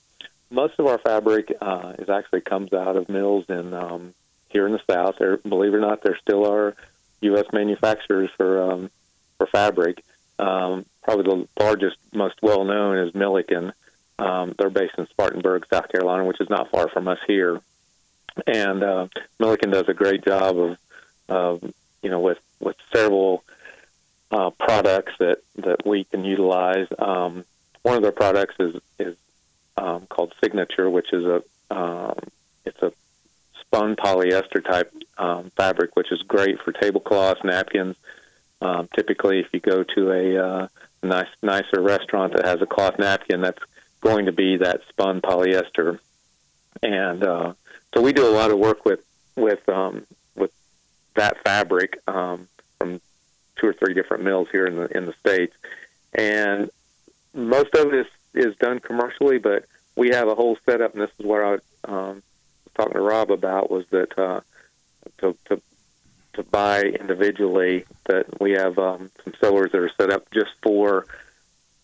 most 0.51 0.75
of 0.79 0.87
our 0.87 0.99
fabric 0.99 1.53
uh, 1.61 1.95
is 1.99 2.09
actually 2.09 2.41
comes 2.43 2.73
out 2.73 2.97
of 2.97 3.09
mills 3.09 3.45
in 3.49 3.75
um, 3.75 4.15
here 4.49 4.67
in 4.67 4.73
the 4.73 4.81
South. 4.91 5.17
There, 5.19 5.39
believe 5.39 5.75
it 5.75 5.77
or 5.77 5.81
not, 5.81 6.03
there 6.03 6.19
still 6.21 6.47
are 6.51 6.75
U.S. 7.23 7.47
manufacturers 7.53 8.31
for 8.37 8.73
um, 8.73 8.91
for 9.39 9.47
fabric. 9.47 10.05
Um, 10.39 10.85
probably 11.03 11.25
the 11.25 11.63
largest, 11.63 11.97
most 12.13 12.37
well 12.43 12.65
known 12.65 12.99
is 12.99 13.15
Milliken. 13.15 13.73
Um, 14.19 14.55
they're 14.59 14.71
based 14.71 14.95
in 14.99 15.07
Spartanburg, 15.09 15.67
South 15.73 15.89
Carolina, 15.91 16.25
which 16.25 16.41
is 16.41 16.51
not 16.51 16.71
far 16.71 16.89
from 16.89 17.09
us 17.09 17.19
here. 17.27 17.61
And 18.47 18.83
uh, 18.83 19.09
Milliken 19.39 19.71
does 19.71 19.89
a 19.89 19.95
great 19.95 20.25
job 20.25 20.59
of, 20.59 20.79
of 21.29 21.75
you 22.03 22.11
know, 22.11 22.21
with 22.21 22.39
with 22.61 22.77
several 22.95 23.45
uh, 24.31 24.51
products 24.51 25.13
that 25.19 25.39
that 25.57 25.87
we 25.87 26.05
can 26.05 26.25
utilize. 26.25 26.87
Um, 26.99 27.45
one 27.83 27.97
of 27.97 28.03
their 28.03 28.13
products 28.13 28.55
is 28.59 28.77
is 28.99 29.17
um, 29.77 30.07
called 30.07 30.35
Signature, 30.43 30.89
which 30.91 31.13
is 31.13 31.25
a 31.25 31.43
um, 31.71 32.19
it's 32.65 32.81
a 32.83 32.93
spun 33.61 33.97
polyester 33.97 34.65
type 34.65 34.93
um, 35.19 35.51
fabric, 35.57 35.97
which 35.97 36.13
is 36.13 36.23
great 36.23 36.61
for 36.61 36.73
tablecloths, 36.73 37.43
napkins. 37.45 37.97
Um, 38.61 38.89
typically, 38.95 39.41
if 39.41 39.49
you 39.53 39.61
go 39.61 39.83
to 39.83 40.13
a 40.13 40.47
uh, 40.47 40.69
nice, 41.03 41.29
nicer 41.43 41.81
restaurant 41.81 42.35
that 42.35 42.45
has 42.45 42.63
a 42.63 42.67
cloth 42.67 42.99
napkin, 42.99 43.41
that's 43.41 43.63
going 44.01 44.27
to 44.27 44.33
be 44.33 44.57
that 44.59 44.81
spun 44.89 45.21
polyester. 45.21 45.99
And 46.83 47.23
uh, 47.23 47.55
so 47.95 48.01
we 48.01 48.13
do 48.13 48.27
a 48.27 48.31
lot 48.31 48.51
of 48.51 48.59
work 48.59 48.85
with 48.85 49.01
with 49.35 49.67
um, 49.69 50.07
with 50.35 50.53
that 51.15 51.43
fabric 51.43 52.01
um, 52.07 52.49
from 52.79 53.01
two 53.57 53.69
or 53.69 53.73
three 53.73 53.95
different 53.95 54.25
mills 54.25 54.49
here 54.51 54.67
in 54.67 54.77
the 54.77 54.97
in 54.97 55.07
the 55.07 55.15
states, 55.15 55.55
and 56.15 56.71
most 57.35 57.75
of 57.75 57.93
it 57.93 57.95
is, 57.95 58.07
is 58.37 58.57
done 58.57 58.81
commercially, 58.81 59.39
but 59.39 59.65
we 59.97 60.11
have 60.11 60.29
a 60.29 60.35
whole 60.35 60.57
setup, 60.67 60.93
and 60.93 61.03
this 61.03 61.11
is 61.19 61.27
what 61.27 61.43
I 61.43 61.53
um, 61.91 62.23
was 62.65 62.73
talking 62.75 62.95
to 62.95 63.01
Rob 63.01 63.31
about 63.31 63.71
was 63.71 63.87
that 63.91 64.19
uh, 64.19 64.41
to, 65.19 65.37
to 65.47 65.61
to 66.35 66.43
buy 66.43 66.83
individually 66.83 67.87
that 68.05 68.27
we 68.41 68.53
have 68.53 68.79
um, 68.79 69.11
some 69.25 69.33
sewers 69.41 69.73
that 69.73 69.81
are 69.81 69.91
set 69.99 70.11
up 70.11 70.31
just 70.31 70.51
for 70.63 71.07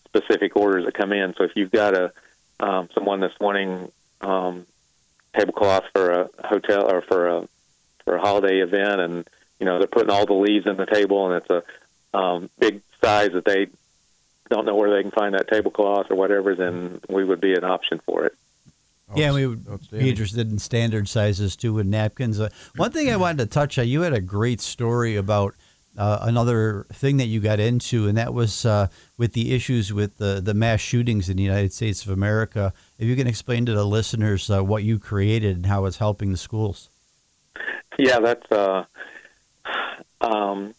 specific 0.05 0.55
orders 0.55 0.85
that 0.85 0.93
come 0.93 1.11
in. 1.11 1.33
So 1.35 1.43
if 1.43 1.55
you've 1.55 1.71
got 1.71 1.95
a 1.95 2.13
um, 2.59 2.87
someone 2.93 3.19
that's 3.19 3.39
wanting 3.39 3.91
um, 4.21 4.67
tablecloth 5.35 5.85
for 5.91 6.11
a 6.11 6.29
hotel 6.47 6.89
or 6.89 7.01
for 7.01 7.27
a 7.27 7.47
for 8.03 8.15
a 8.15 8.21
holiday 8.21 8.59
event, 8.59 9.01
and 9.01 9.27
you 9.59 9.65
know 9.65 9.79
they're 9.79 9.87
putting 9.87 10.11
all 10.11 10.25
the 10.25 10.33
leaves 10.33 10.67
in 10.67 10.77
the 10.77 10.85
table, 10.85 11.31
and 11.31 11.43
it's 11.43 11.49
a 11.49 12.17
um, 12.17 12.49
big 12.59 12.81
size 13.01 13.31
that 13.33 13.45
they 13.45 13.67
don't 14.49 14.65
know 14.65 14.75
where 14.75 14.93
they 14.93 15.01
can 15.01 15.11
find 15.11 15.33
that 15.33 15.47
tablecloth 15.47 16.07
or 16.09 16.15
whatever, 16.15 16.55
then 16.55 16.99
we 17.09 17.23
would 17.23 17.41
be 17.41 17.53
an 17.53 17.63
option 17.63 17.99
for 18.05 18.25
it. 18.25 18.35
Yeah, 19.15 19.31
we 19.31 19.45
would 19.45 19.89
be 19.91 20.09
interested 20.09 20.49
in 20.51 20.57
standard 20.57 21.07
sizes 21.07 21.55
too 21.55 21.73
with 21.73 21.85
napkins. 21.85 22.39
Uh, 22.39 22.49
one 22.77 22.91
thing 22.91 23.11
I 23.11 23.17
wanted 23.17 23.39
to 23.39 23.45
touch 23.45 23.77
on, 23.77 23.87
you 23.87 24.01
had 24.01 24.13
a 24.13 24.21
great 24.21 24.59
story 24.59 25.15
about 25.15 25.55
uh, 25.97 26.19
another 26.21 26.87
thing 26.93 27.17
that 27.17 27.27
you 27.27 27.39
got 27.39 27.59
into, 27.59 28.07
and 28.07 28.17
that 28.17 28.33
was 28.33 28.65
uh, 28.65 28.87
with 29.17 29.33
the 29.33 29.53
issues 29.53 29.93
with 29.93 30.17
the, 30.17 30.41
the 30.43 30.53
mass 30.53 30.79
shootings 30.79 31.29
in 31.29 31.37
the 31.37 31.43
United 31.43 31.71
States 31.71 32.03
of 32.03 32.11
America. 32.11 32.73
If 32.97 33.07
you 33.07 33.15
can 33.15 33.27
explain 33.27 33.65
to 33.67 33.73
the 33.73 33.85
listeners 33.85 34.49
uh, 34.49 34.63
what 34.63 34.83
you 34.83 34.97
created 34.97 35.55
and 35.55 35.65
how 35.67 35.85
it's 35.85 35.97
helping 35.97 36.31
the 36.31 36.37
schools. 36.37 36.89
Yeah, 37.99 38.19
that's 38.19 38.51
uh, 38.51 38.85
um, 40.21 40.73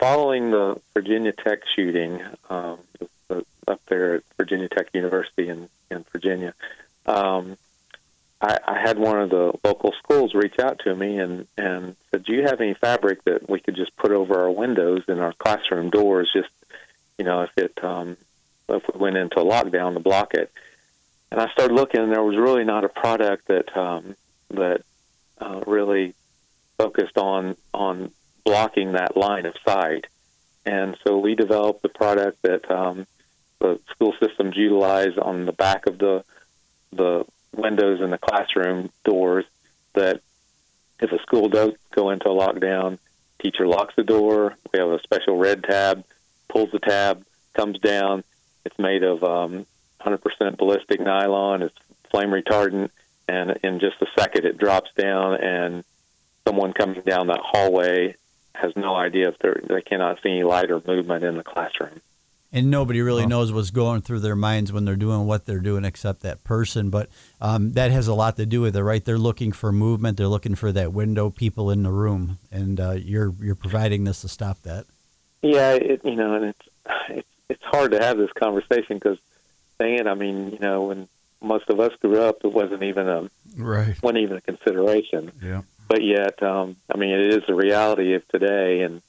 following 0.00 0.50
the 0.50 0.80
Virginia 0.94 1.32
Tech 1.32 1.60
shooting 1.76 2.22
um, 2.48 2.78
up 3.68 3.80
there 3.86 4.16
at 4.16 4.22
Virginia 4.38 4.68
Tech 4.68 4.88
University 4.94 5.48
in, 5.48 5.68
in 5.90 6.04
Virginia. 6.10 6.54
Um, 7.06 7.56
I, 8.40 8.58
I 8.66 8.80
had 8.80 8.98
one 8.98 9.20
of 9.20 9.28
the 9.28 9.52
local 9.62 9.92
schools 10.02 10.34
reach 10.34 10.58
out 10.58 10.80
to 10.84 10.96
me 10.96 11.18
and, 11.18 11.46
and 11.58 11.96
said, 12.10 12.24
"Do 12.24 12.32
you 12.32 12.42
have 12.42 12.60
any 12.60 12.74
fabric 12.74 13.22
that 13.24 13.48
we 13.48 13.60
could 13.60 13.76
just 13.76 13.94
put 13.96 14.10
over 14.10 14.42
our 14.42 14.50
windows 14.50 15.02
in 15.06 15.20
our 15.20 15.34
classroom 15.34 15.90
doors? 15.90 16.30
Just 16.32 16.48
you 17.18 17.24
know, 17.24 17.42
if 17.42 17.50
it 17.56 17.84
um, 17.84 18.16
if 18.68 18.82
we 18.94 18.98
went 18.98 19.16
into 19.18 19.38
a 19.38 19.44
lockdown 19.44 19.94
to 19.94 20.00
block 20.00 20.34
it." 20.34 20.50
And 21.30 21.40
I 21.40 21.48
started 21.50 21.74
looking, 21.74 22.00
and 22.00 22.10
there 22.10 22.22
was 22.22 22.36
really 22.36 22.64
not 22.64 22.84
a 22.84 22.88
product 22.88 23.48
that 23.48 23.76
um, 23.76 24.16
that 24.48 24.82
uh, 25.38 25.60
really 25.66 26.14
focused 26.78 27.18
on 27.18 27.56
on 27.74 28.10
blocking 28.44 28.92
that 28.92 29.16
line 29.16 29.46
of 29.46 29.54
sight. 29.64 30.06
And 30.66 30.96
so 31.04 31.18
we 31.18 31.34
developed 31.34 31.82
the 31.82 31.88
product 31.88 32.42
that 32.42 32.70
um, 32.70 33.06
the 33.60 33.80
school 33.90 34.14
systems 34.20 34.56
utilize 34.56 35.16
on 35.16 35.46
the 35.46 35.52
back 35.52 35.86
of 35.86 35.98
the 35.98 36.24
the 36.92 37.24
windows 37.54 38.00
in 38.00 38.10
the 38.10 38.18
classroom 38.18 38.90
doors 39.04 39.44
that 39.94 40.20
if 41.00 41.12
a 41.12 41.22
school 41.22 41.48
does 41.48 41.72
go 41.94 42.10
into 42.10 42.28
a 42.28 42.34
lockdown, 42.34 42.98
teacher 43.40 43.66
locks 43.66 43.94
the 43.96 44.02
door. 44.02 44.56
We 44.72 44.78
have 44.78 44.88
a 44.88 45.02
special 45.02 45.36
red 45.36 45.64
tab, 45.64 46.04
pulls 46.48 46.70
the 46.72 46.78
tab, 46.78 47.24
comes 47.54 47.78
down. 47.78 48.24
It's 48.64 48.78
made 48.78 49.02
of 49.02 49.24
um, 49.24 49.66
100% 50.00 50.58
ballistic 50.58 51.00
nylon. 51.00 51.62
It's 51.62 51.74
flame 52.10 52.30
retardant, 52.30 52.90
and 53.28 53.58
in 53.62 53.80
just 53.80 53.96
a 54.02 54.06
second, 54.18 54.44
it 54.44 54.58
drops 54.58 54.90
down, 54.96 55.34
and 55.34 55.84
someone 56.46 56.72
coming 56.72 57.00
down 57.02 57.28
that 57.28 57.40
hallway 57.40 58.16
has 58.60 58.72
no 58.76 58.94
idea 58.94 59.28
if 59.28 59.38
they 59.38 59.74
they 59.74 59.82
cannot 59.82 60.22
see 60.22 60.30
any 60.30 60.42
light 60.42 60.70
or 60.70 60.82
movement 60.86 61.24
in 61.24 61.36
the 61.36 61.44
classroom. 61.44 62.00
And 62.52 62.68
nobody 62.68 63.00
really 63.00 63.26
knows 63.26 63.52
what's 63.52 63.70
going 63.70 64.02
through 64.02 64.20
their 64.20 64.34
minds 64.34 64.72
when 64.72 64.84
they're 64.84 64.96
doing 64.96 65.24
what 65.26 65.46
they're 65.46 65.60
doing 65.60 65.84
except 65.84 66.22
that 66.22 66.42
person. 66.42 66.90
But 66.90 67.08
um, 67.40 67.74
that 67.74 67.92
has 67.92 68.08
a 68.08 68.14
lot 68.14 68.36
to 68.38 68.46
do 68.46 68.60
with 68.60 68.74
it 68.74 68.82
right? 68.82 69.04
They're 69.04 69.18
looking 69.18 69.52
for 69.52 69.70
movement. 69.70 70.16
They're 70.16 70.26
looking 70.26 70.56
for 70.56 70.72
that 70.72 70.92
window 70.92 71.30
people 71.30 71.70
in 71.70 71.84
the 71.84 71.92
room. 71.92 72.38
And 72.50 72.80
uh, 72.80 72.92
you're 72.92 73.32
you're 73.40 73.54
providing 73.54 74.02
this 74.04 74.22
to 74.22 74.28
stop 74.28 74.62
that. 74.62 74.86
Yeah 75.42 75.72
it, 75.72 76.04
you 76.04 76.16
know 76.16 76.34
and 76.34 76.44
it's 76.46 76.68
it's 77.08 77.28
it's 77.48 77.64
hard 77.64 77.92
to 77.92 78.00
have 78.00 78.18
this 78.18 78.32
conversation 78.32 78.96
because 78.96 79.18
dang 79.78 79.94
it 79.94 80.06
i 80.06 80.12
mean 80.12 80.50
you 80.50 80.58
know 80.58 80.84
when 80.84 81.08
most 81.40 81.70
of 81.70 81.80
us 81.80 81.92
grew 82.02 82.20
up 82.20 82.44
it 82.44 82.52
wasn't 82.52 82.82
even 82.82 83.08
a 83.08 83.30
right. 83.56 84.00
wasn't 84.02 84.18
even 84.18 84.36
a 84.36 84.40
consideration. 84.42 85.32
Yeah 85.42 85.62
but 85.90 86.02
yet 86.02 86.42
um, 86.42 86.76
i 86.92 86.96
mean 86.96 87.10
it 87.10 87.34
is 87.34 87.42
the 87.46 87.54
reality 87.54 88.14
of 88.14 88.26
today 88.28 88.80
and 88.82 89.02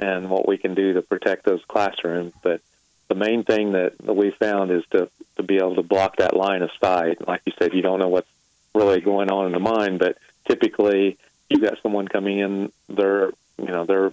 and 0.00 0.30
what 0.30 0.48
we 0.48 0.56
can 0.56 0.74
do 0.74 0.94
to 0.94 1.02
protect 1.02 1.44
those 1.44 1.62
classrooms 1.68 2.32
but 2.42 2.62
the 3.08 3.14
main 3.14 3.42
thing 3.42 3.72
that, 3.72 3.94
we 4.04 4.30
found 4.30 4.70
is 4.70 4.84
to, 4.90 5.08
to 5.36 5.42
be 5.42 5.56
able 5.56 5.76
to 5.76 5.82
block 5.82 6.16
that 6.16 6.36
line 6.36 6.62
of 6.62 6.70
sight. 6.80 7.26
Like 7.26 7.42
you 7.46 7.52
said, 7.58 7.72
you 7.72 7.82
don't 7.82 7.98
know 7.98 8.08
what's 8.08 8.28
really 8.74 9.00
going 9.00 9.30
on 9.30 9.46
in 9.46 9.52
the 9.52 9.58
mind, 9.58 9.98
but 9.98 10.18
typically 10.46 11.18
you've 11.48 11.62
got 11.62 11.80
someone 11.82 12.06
coming 12.06 12.38
in, 12.38 12.72
they're, 12.88 13.30
you 13.58 13.66
know, 13.66 13.84
they're 13.84 14.12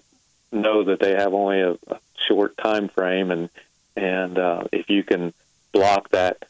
know 0.52 0.86
that 0.86 1.00
they 1.00 1.12
have 1.12 1.34
only 1.34 1.60
a, 1.60 1.72
a 1.72 2.00
short 2.28 2.58
time 2.58 2.88
frame 2.88 3.32
and, 3.32 3.50
and, 3.98 4.38
uh, 4.38 4.64
if 4.72 4.90
you 4.90 5.04
can 5.04 5.34
block 5.74 6.10
that, 6.10 6.46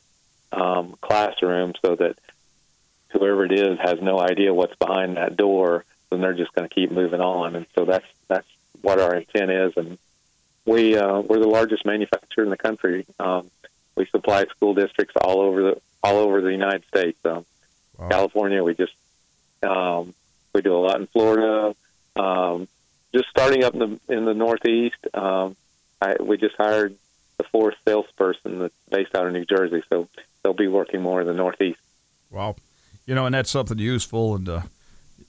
um, 0.52 0.96
classroom 1.02 1.74
so 1.84 1.96
that 1.96 2.18
whoever 3.16 3.46
it 3.46 3.52
is 3.52 3.80
has 3.80 4.02
no 4.02 4.20
idea 4.20 4.54
what's 4.54 4.76
behind 4.76 5.18
that 5.18 5.38
door, 5.38 5.86
then 6.10 6.22
they're 6.22 6.34
just 6.34 6.54
going 6.54 6.68
to 6.68 6.74
keep 6.74 6.92
moving 6.92 7.22
on. 7.22 7.56
And 7.56 7.66
so 7.76 7.86
that's, 7.86 8.08
that's 8.28 8.48
what 8.82 9.00
our 9.00 9.16
intent 9.16 9.52
is. 9.52 9.74
And, 9.78 9.98
we 10.66 10.98
uh, 10.98 11.20
we're 11.20 11.40
the 11.40 11.48
largest 11.48 11.86
manufacturer 11.86 12.44
in 12.44 12.50
the 12.50 12.58
country. 12.58 13.06
Um, 13.20 13.50
we 13.96 14.06
supply 14.08 14.46
school 14.46 14.74
districts 14.74 15.16
all 15.22 15.42
over 15.42 15.62
the 15.62 15.82
all 16.04 16.18
over 16.18 16.42
the 16.42 16.52
United 16.52 16.86
States. 16.88 17.18
Um, 17.24 17.46
wow. 17.98 18.10
California, 18.10 18.64
we 18.64 18.74
just 18.74 18.94
um, 19.64 20.14
we 20.54 20.62
do 20.62 20.76
a 20.76 20.78
lot 20.78 21.00
in 21.00 21.08
Florida. 21.08 21.76
Um, 22.16 22.68
just 23.14 23.30
starting 23.30 23.64
up 23.64 23.74
in 23.74 23.80
the 23.80 24.00
in 24.14 24.26
the 24.26 24.34
Northeast, 24.34 24.98
um, 25.14 25.56
I, 26.02 26.16
we 26.20 26.38
just 26.38 26.56
hired 26.56 26.96
the 27.38 27.44
fourth 27.44 27.76
salesperson 27.86 28.60
that's 28.60 28.74
based 28.90 29.16
out 29.16 29.28
of 29.28 29.34
New 29.34 29.46
Jersey, 29.46 29.84
so 29.90 30.08
they'll 30.42 30.54
be 30.54 30.68
working 30.68 31.02
more 31.02 31.22
in 31.22 31.28
the 31.28 31.34
Northeast. 31.34 31.80
Wow, 32.32 32.56
you 33.06 33.16
know, 33.16 33.26
and 33.26 33.36
that's 33.36 33.50
something 33.50 33.78
useful, 33.78 34.36
and 34.36 34.50
uh, 34.50 34.62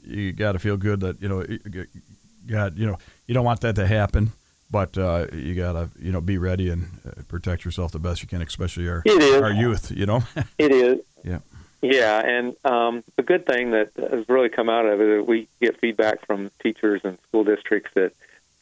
you 0.04 0.32
got 0.32 0.52
to 0.52 0.58
feel 0.58 0.76
good 0.76 1.00
that 1.00 1.20
you 1.20 1.28
know, 1.28 1.42
you 1.42 1.86
got 2.46 2.76
you 2.76 2.86
know, 2.86 2.98
you 3.26 3.34
don't 3.34 3.44
want 3.44 3.60
that 3.60 3.76
to 3.76 3.86
happen 3.86 4.32
but 4.70 4.96
uh, 4.98 5.26
you 5.32 5.54
gotta 5.54 5.90
you 5.98 6.12
know 6.12 6.20
be 6.20 6.38
ready 6.38 6.70
and 6.70 6.88
uh, 7.06 7.22
protect 7.28 7.64
yourself 7.64 7.92
the 7.92 7.98
best 7.98 8.22
you 8.22 8.28
can, 8.28 8.42
especially 8.42 8.88
our 8.88 9.02
our 9.42 9.52
youth. 9.52 9.90
You 9.90 10.06
know, 10.06 10.24
it 10.58 10.72
is. 10.72 11.00
Yeah. 11.24 11.38
Yeah, 11.82 12.20
and 12.24 12.56
um, 12.64 13.04
the 13.16 13.22
good 13.22 13.46
thing 13.46 13.72
that 13.72 13.90
has 13.96 14.28
really 14.28 14.48
come 14.48 14.68
out 14.68 14.86
of 14.86 15.00
it, 15.00 15.26
we 15.26 15.46
get 15.60 15.78
feedback 15.78 16.26
from 16.26 16.50
teachers 16.60 17.02
and 17.04 17.18
school 17.28 17.44
districts 17.44 17.90
that 17.94 18.12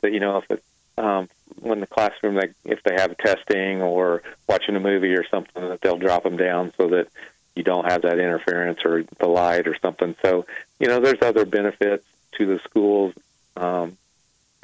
that 0.02 0.12
you 0.12 0.20
know 0.20 0.38
if 0.38 0.50
it, 0.50 0.64
um, 0.98 1.28
when 1.60 1.80
the 1.80 1.86
classroom, 1.86 2.34
they, 2.34 2.50
if 2.64 2.82
they 2.82 2.94
have 2.94 3.16
testing 3.18 3.80
or 3.80 4.22
watching 4.48 4.76
a 4.76 4.80
movie 4.80 5.14
or 5.14 5.24
something, 5.28 5.68
that 5.68 5.80
they'll 5.80 5.96
drop 5.96 6.24
them 6.24 6.36
down 6.36 6.72
so 6.76 6.88
that 6.88 7.08
you 7.56 7.62
don't 7.62 7.90
have 7.90 8.02
that 8.02 8.18
interference 8.18 8.80
or 8.84 9.04
the 9.18 9.26
light 9.26 9.68
or 9.68 9.76
something. 9.78 10.16
So, 10.22 10.46
you 10.80 10.88
know, 10.88 11.00
there's 11.00 11.22
other 11.22 11.44
benefits 11.44 12.04
to 12.38 12.46
the 12.46 12.58
schools. 12.60 13.14
Um, 13.56 13.96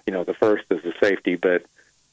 you 0.07 0.13
know, 0.13 0.25
the 0.25 0.35
first 0.35 0.65
is 0.71 0.83
the 0.83 0.93
safety, 1.01 1.37
but 1.37 1.65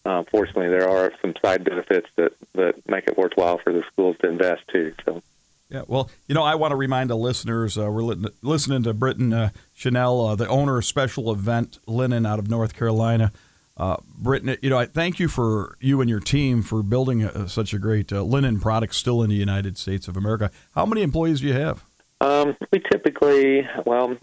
uh, 0.06 0.24
fortunately, 0.32 0.70
there 0.70 0.90
are 0.90 1.12
some 1.22 1.34
side 1.42 1.64
benefits 1.64 2.08
that 2.16 2.34
that 2.54 2.88
make 2.88 3.08
it 3.08 3.18
worthwhile 3.18 3.58
for 3.58 3.74
the 3.74 3.84
schools 3.92 4.16
to 4.22 4.30
invest 4.30 4.62
too. 4.68 4.94
So. 5.06 5.22
Yeah, 5.70 5.82
well, 5.86 6.10
you 6.28 6.36
know, 6.36 6.44
I 6.44 6.56
want 6.56 6.72
to 6.72 6.78
remind 6.78 7.10
the 7.10 7.18
listeners 7.18 7.78
uh, 7.78 7.92
we're 7.92 8.04
li- 8.04 8.30
listening 8.42 8.84
to 8.84 8.94
Britton 8.94 9.34
uh, 9.34 9.50
Chanel, 9.74 10.26
uh, 10.26 10.36
the 10.36 10.48
owner 10.48 10.78
of 10.78 10.86
Special 10.86 11.30
Event 11.30 11.80
Linen 11.86 12.26
out 12.26 12.40
of 12.40 12.50
North 12.50 12.74
Carolina. 12.74 13.34
Uh, 13.78 13.98
Britton, 14.18 14.58
you 14.62 14.72
know, 14.72 14.80
I 14.80 14.86
thank 14.86 15.20
you 15.20 15.28
for 15.28 15.78
you 15.80 16.02
and 16.02 16.10
your 16.10 16.20
team 16.20 16.64
for 16.64 16.82
building 16.82 17.24
a, 17.24 17.48
such 17.48 17.74
a 17.74 17.80
great 17.80 18.12
uh, 18.12 18.24
linen 18.24 18.60
product 18.60 18.96
still 18.96 19.22
in 19.22 19.30
the 19.30 19.36
United 19.36 19.78
States 19.78 20.08
of 20.08 20.18
America. 20.18 20.50
How 20.74 20.86
many 20.86 21.04
employees 21.04 21.42
do 21.42 21.48
you 21.48 21.54
have? 21.54 21.84
Um, 22.20 22.58
we 22.72 22.80
typically, 22.80 23.68
well, 23.86 24.18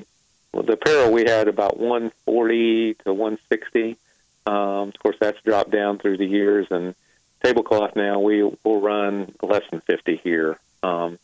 the 0.53 0.73
apparel 0.73 1.12
we 1.12 1.25
had 1.25 1.47
about 1.47 1.79
140 1.79 2.95
to 2.95 3.12
160. 3.12 3.97
Um, 4.47 4.55
of 4.55 4.99
course, 4.99 5.17
that's 5.21 5.40
dropped 5.43 5.71
down 5.71 5.99
through 5.99 6.17
the 6.17 6.27
years, 6.27 6.67
and 6.71 6.97
tablecloth 7.43 7.95
now 7.95 8.19
we 8.19 8.43
will 8.43 8.81
run 8.81 9.33
less 9.40 9.62
than 9.71 9.81
50 9.83 10.17
here. 10.17 10.59
Um, 10.83 11.19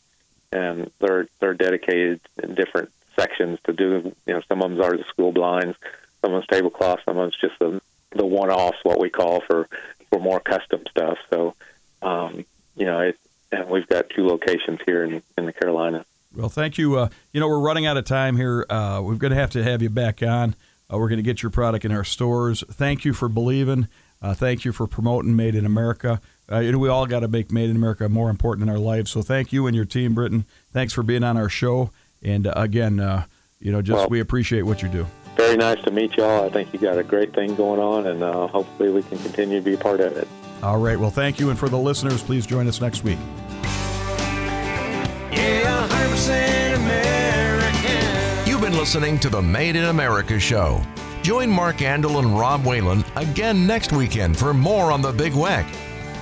and 0.53 0.89
they're 0.99 1.27
they're 1.39 1.53
dedicated 1.53 2.21
in 2.41 2.55
different 2.55 2.91
sections 3.15 3.59
to 3.65 3.73
do. 3.73 4.15
You 4.25 4.33
know, 4.33 4.41
some 4.47 4.61
of 4.61 4.71
them 4.71 4.81
are 4.81 4.97
the 4.97 5.03
school 5.05 5.31
blinds, 5.31 5.77
some 6.21 6.33
of 6.33 6.41
them's 6.41 6.47
tablecloth, 6.47 6.99
some 7.05 7.17
of 7.17 7.23
them's 7.23 7.37
just 7.39 7.59
the 7.59 7.81
the 8.11 8.25
one-offs, 8.25 8.77
what 8.83 8.99
we 8.99 9.09
call 9.09 9.41
for 9.41 9.67
for 10.09 10.19
more 10.19 10.39
custom 10.39 10.83
stuff. 10.89 11.17
So, 11.29 11.55
um, 12.01 12.45
you 12.75 12.85
know, 12.85 12.99
it, 12.99 13.17
and 13.51 13.69
we've 13.69 13.87
got 13.87 14.09
two 14.09 14.27
locations 14.27 14.79
here 14.85 15.03
in 15.03 15.21
in 15.37 15.45
the 15.45 15.53
Carolinas. 15.53 16.05
Well, 16.35 16.49
thank 16.49 16.77
you. 16.77 16.97
Uh, 16.97 17.09
you 17.33 17.39
know, 17.39 17.47
we're 17.47 17.59
running 17.59 17.85
out 17.85 17.97
of 17.97 18.05
time 18.05 18.37
here. 18.37 18.65
Uh, 18.69 19.01
we're 19.03 19.15
going 19.15 19.31
to 19.31 19.37
have 19.37 19.49
to 19.51 19.63
have 19.63 19.81
you 19.81 19.89
back 19.89 20.23
on. 20.23 20.55
Uh, 20.91 20.97
we're 20.97 21.09
going 21.09 21.17
to 21.17 21.23
get 21.23 21.43
your 21.43 21.49
product 21.49 21.83
in 21.83 21.91
our 21.91 22.05
stores. 22.05 22.63
Thank 22.71 23.03
you 23.03 23.13
for 23.13 23.27
believing. 23.27 23.87
Uh, 24.21 24.33
thank 24.33 24.63
you 24.63 24.71
for 24.71 24.87
promoting 24.87 25.35
Made 25.35 25.55
in 25.55 25.65
America. 25.65 26.21
Uh, 26.49 26.59
you 26.59 26.71
know, 26.71 26.77
we 26.77 26.89
all 26.89 27.05
got 27.05 27.21
to 27.21 27.27
make 27.27 27.51
Made 27.51 27.69
in 27.69 27.75
America 27.75 28.07
more 28.07 28.29
important 28.29 28.63
in 28.63 28.69
our 28.69 28.79
lives. 28.79 29.11
So 29.11 29.21
thank 29.21 29.51
you 29.51 29.67
and 29.67 29.75
your 29.75 29.85
team, 29.85 30.13
Britton. 30.13 30.45
Thanks 30.71 30.93
for 30.93 31.03
being 31.03 31.23
on 31.23 31.37
our 31.37 31.49
show. 31.49 31.91
And 32.21 32.47
uh, 32.47 32.53
again, 32.55 32.99
uh, 32.99 33.25
you 33.59 33.71
know, 33.71 33.81
just 33.81 33.97
Well- 33.97 34.09
we 34.09 34.19
appreciate 34.19 34.61
what 34.61 34.81
you 34.81 34.89
do. 34.89 35.07
Very 35.35 35.57
nice 35.57 35.81
to 35.83 35.91
meet 35.91 36.17
y'all. 36.17 36.45
I 36.45 36.49
think 36.49 36.73
you 36.73 36.79
got 36.79 36.97
a 36.97 37.03
great 37.03 37.33
thing 37.33 37.55
going 37.55 37.79
on, 37.79 38.07
and 38.07 38.21
uh, 38.23 38.47
hopefully 38.47 38.91
we 38.91 39.01
can 39.03 39.17
continue 39.19 39.59
to 39.59 39.65
be 39.65 39.73
a 39.73 39.77
part 39.77 39.99
of 39.99 40.15
it. 40.17 40.27
All 40.61 40.77
right. 40.77 40.99
Well, 40.99 41.09
thank 41.09 41.39
you. 41.39 41.49
And 41.49 41.57
for 41.57 41.69
the 41.69 41.77
listeners, 41.77 42.21
please 42.21 42.45
join 42.45 42.67
us 42.67 42.79
next 42.81 43.03
week. 43.03 43.17
Yeah, 45.31 45.87
100% 45.87 46.75
American. 46.75 48.47
You've 48.49 48.61
been 48.61 48.77
listening 48.77 49.17
to 49.19 49.29
the 49.29 49.41
Made 49.41 49.75
in 49.75 49.85
America 49.85 50.39
show. 50.39 50.81
Join 51.23 51.49
Mark 51.49 51.77
Andrle 51.77 52.19
and 52.19 52.37
Rob 52.37 52.65
Whalen 52.65 53.03
again 53.15 53.65
next 53.67 53.91
weekend 53.93 54.37
for 54.37 54.53
more 54.53 54.91
on 54.91 55.01
the 55.01 55.11
Big 55.11 55.33
Weck. 55.33 55.67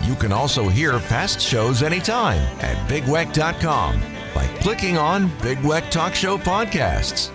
You 0.07 0.15
can 0.15 0.31
also 0.31 0.67
hear 0.69 0.97
past 0.99 1.41
shows 1.41 1.83
anytime 1.83 2.39
at 2.61 2.77
bigweck.com 2.89 4.01
by 4.33 4.45
clicking 4.61 4.97
on 4.97 5.29
Big 5.41 5.57
Weck 5.59 5.89
Talk 5.89 6.15
Show 6.15 6.37
Podcasts. 6.37 7.31